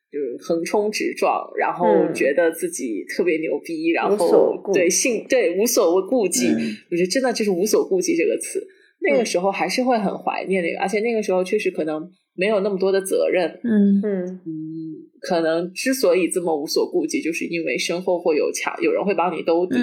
[0.09, 6.47] 就是横冲直撞，然后觉得自己特别牛逼，然后对性对无所顾忌，
[6.89, 8.65] 我觉得真的就是无所顾忌这个词。
[9.01, 13.59] 那个时候还是会很怀念那个，而且那个时候确实可能没有那么多的责任。
[13.65, 14.86] 嗯嗯嗯，
[15.21, 19.75] 可能之所以这么无所顾忌，就是因为身后会有墙，有人会帮你兜底，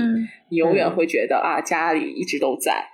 [0.51, 2.85] 你永远会觉得啊，家里一直都在，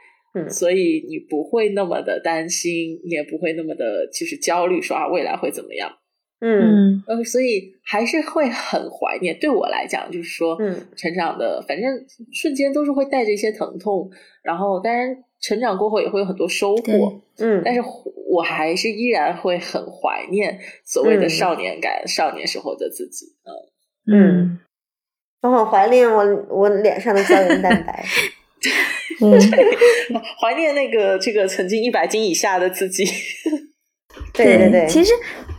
[0.49, 5.91] 所以你不会那么的担心，你也不会那么的就是焦虑，说啊未来会怎么样。
[6.41, 9.38] 嗯呃，所以还是会很怀念。
[9.38, 14.11] 对我来讲，就是说，嗯，成长的反正瞬间都是会带着一些疼痛，
[14.43, 17.82] 然后当然成长过后也会有很多收获，嗯，但是
[18.30, 23.26] 我还是依然会很怀念所谓的少年感、少年时候的自己。
[24.07, 24.59] 嗯嗯，
[25.43, 28.03] 我很怀念我我脸上的胶原蛋白，
[29.20, 29.38] 嗯，
[30.41, 33.05] 怀念那个这个曾经一百斤以下的自己。
[34.32, 35.12] 对对对，其实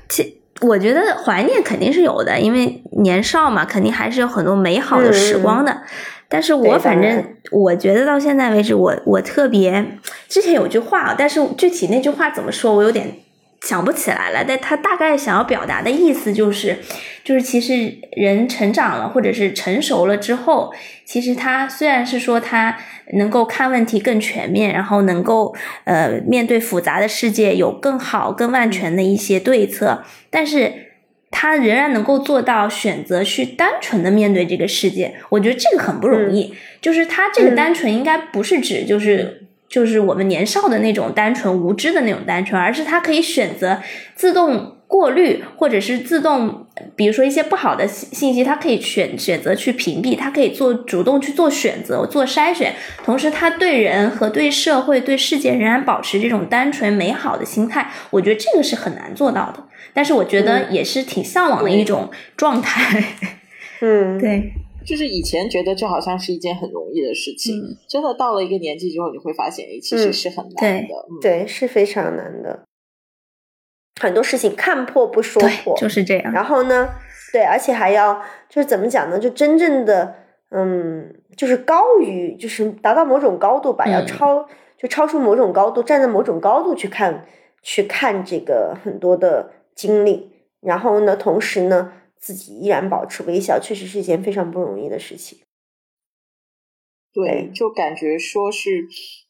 [0.09, 0.40] 其。
[0.61, 5.81] 我觉得怀念肯定是有的，因为年少嘛，肯定还是有很多美好的时光的。
[6.29, 9.97] 但是我反正我觉得到现在为止，我我特别
[10.29, 13.15] 之前有句话，但是具体那句话怎么说，我有点。
[13.61, 16.79] 想不起来了，但他大概想要表达的意思就是，
[17.23, 20.73] 就是其实人成长了或者是成熟了之后，
[21.05, 22.75] 其实他虽然是说他
[23.13, 30.73] 能够看问题更全面，然后能够呃面对复杂的世界有更好更万全的一些对策，但是
[31.29, 35.13] 他仍然能够做到选择去单纯的面对这个世界。
[35.29, 39.37] 我觉得这个很不容易，就是他这个单纯应该不是指就是。
[39.71, 43.81] 就是我们年少的那种单纯无知的那种单纯，而是他可以选择
[44.13, 46.67] 自动过滤，或者是自动，
[46.97, 52.73] 比如说一些不好的信息，他可以选选择去屏蔽，他可以做主动去做选择、做筛选，
[53.05, 57.89] 同时他对人和对社会、对世界仍然保持这种单纯美好的心态。
[58.09, 59.63] 我觉得这个是很难做到的，
[59.93, 63.01] 但是我觉得也是挺向往的一种状态。
[63.79, 64.51] 嗯，对。
[64.85, 72.65] 就是以前觉得这好像是一件很容易的事情，真的到了一个年纪之后，你会发现，哎，其实是很难的，对，是非常难的。
[74.01, 76.33] 很多事情看破不说破，就是这样。
[76.33, 76.89] 然后呢，
[77.31, 78.19] 对，而且还要
[78.49, 79.19] 就是怎么讲呢？
[79.19, 80.15] 就真正的
[80.49, 87.25] 嗯，就是高于，就是达到某种高度吧，要超，就超出某种高度，站在某种高度去看，
[87.61, 95.39] 去看这个很多的经历，然后呢，同时呢，自己依然保持微笑，确实是一件非常不容易的事情。
[97.11, 98.83] 对，就感觉说是，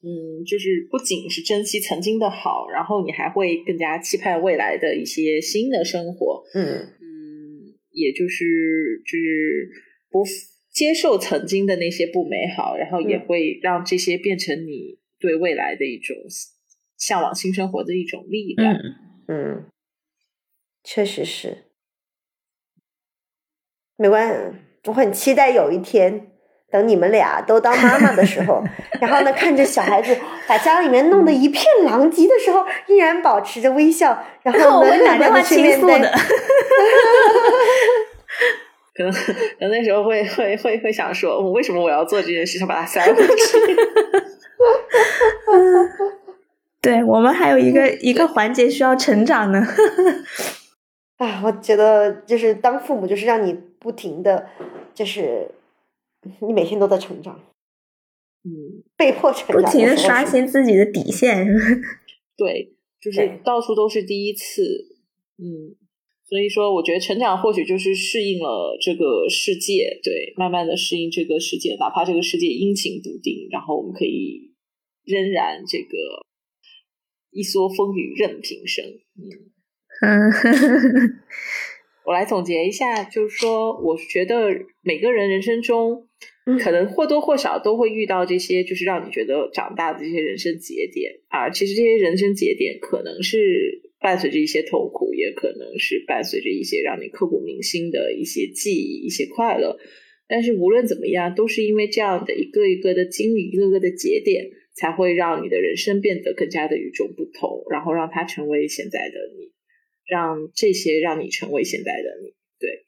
[0.04, 6.44] 嗯，就是不仅是珍惜曾经的好，然后你还会更加期盼未来的一些新的生活。
[6.54, 6.64] 嗯
[7.00, 9.72] 嗯，也就是就是
[10.12, 10.24] 不。
[10.74, 16.16] 接受曾经的那些不美好，然后也会让这些变成你对未来的一种
[16.98, 18.74] 向往新生活的一种力量。
[19.28, 19.66] 嗯，
[20.82, 21.71] 确实是。
[24.02, 24.34] 没关系，
[24.88, 26.28] 我很期待有一天，
[26.72, 28.64] 等你们俩都当妈妈的时候，
[28.99, 30.18] 然后呢，看着小孩子
[30.49, 35.99] 把家里面弄得一片狼藉的时候，依然保持着微笑，然后能打电话倾诉的。
[38.93, 43.78] 可能，可能那时候会会会会想说，我为什么我要做这件事情，把它塞回去？
[46.82, 49.66] 对我们还有一个一个环节需要成长呢。
[51.22, 54.50] 啊，我觉得就是当父母，就是让你不停的，
[54.94, 55.52] 就是
[56.40, 57.40] 你每天都在成长，
[58.44, 61.46] 嗯，被迫成长，不停的刷新自己的底线。
[62.36, 64.96] 对，就是到处都是第一次，
[65.38, 65.76] 嗯。
[66.24, 74.54] 所以说，我觉得成长或许就是适应了这个世界，对，慢慢的适应这个世界，哪怕这个世界阴晴不定，然后我们可以
[75.04, 75.98] 仍然这个
[77.32, 78.86] 一蓑风雨任平生。
[79.18, 79.52] 嗯，
[82.06, 84.49] 我来总结一下，就是说，我觉得
[84.82, 86.08] 每个人人生中，
[86.64, 91.49] 可能或多或少都会遇到这些，就是让你觉得长大的这些人生节点啊。
[91.49, 93.89] 其实这些人生节点可能是。
[94.02, 99.78] 伴随着一些痛苦，也可能是伴随着一些让你刻骨铭心的一些记忆、一些快乐。
[100.28, 109.52] 但是无论怎么样，都是因为这样的一个一个的经历、一个个的节点，才会让你的人生变得更加的与众不同，然后让它成为现在的你，
[110.12, 112.36] 让这些让你成为现在的你。
[112.59, 112.86] 对，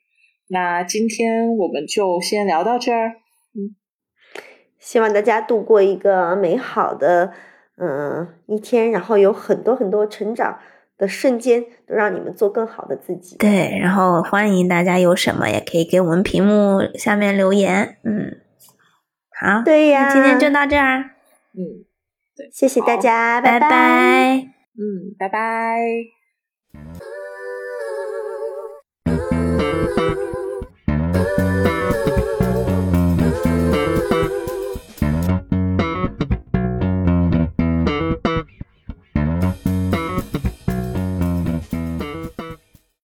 [0.49, 3.13] 那今天我们就先聊到这儿。
[3.55, 3.76] 嗯，
[4.78, 7.34] 希望大家度过一个美好的
[7.78, 10.59] 嗯一天，然后有很多很多成长。
[10.95, 13.36] 的瞬间都让你们做更好的自己。
[13.38, 17.97] 对，然后欢迎大家有什么也可以给我们屏幕下面留言。
[18.03, 18.39] 嗯，
[19.32, 21.15] 好，对呀，今天就到这儿。
[21.57, 21.84] 嗯，
[22.38, 24.36] 对，谢谢大家，拜拜。
[24.78, 25.80] 嗯，拜拜。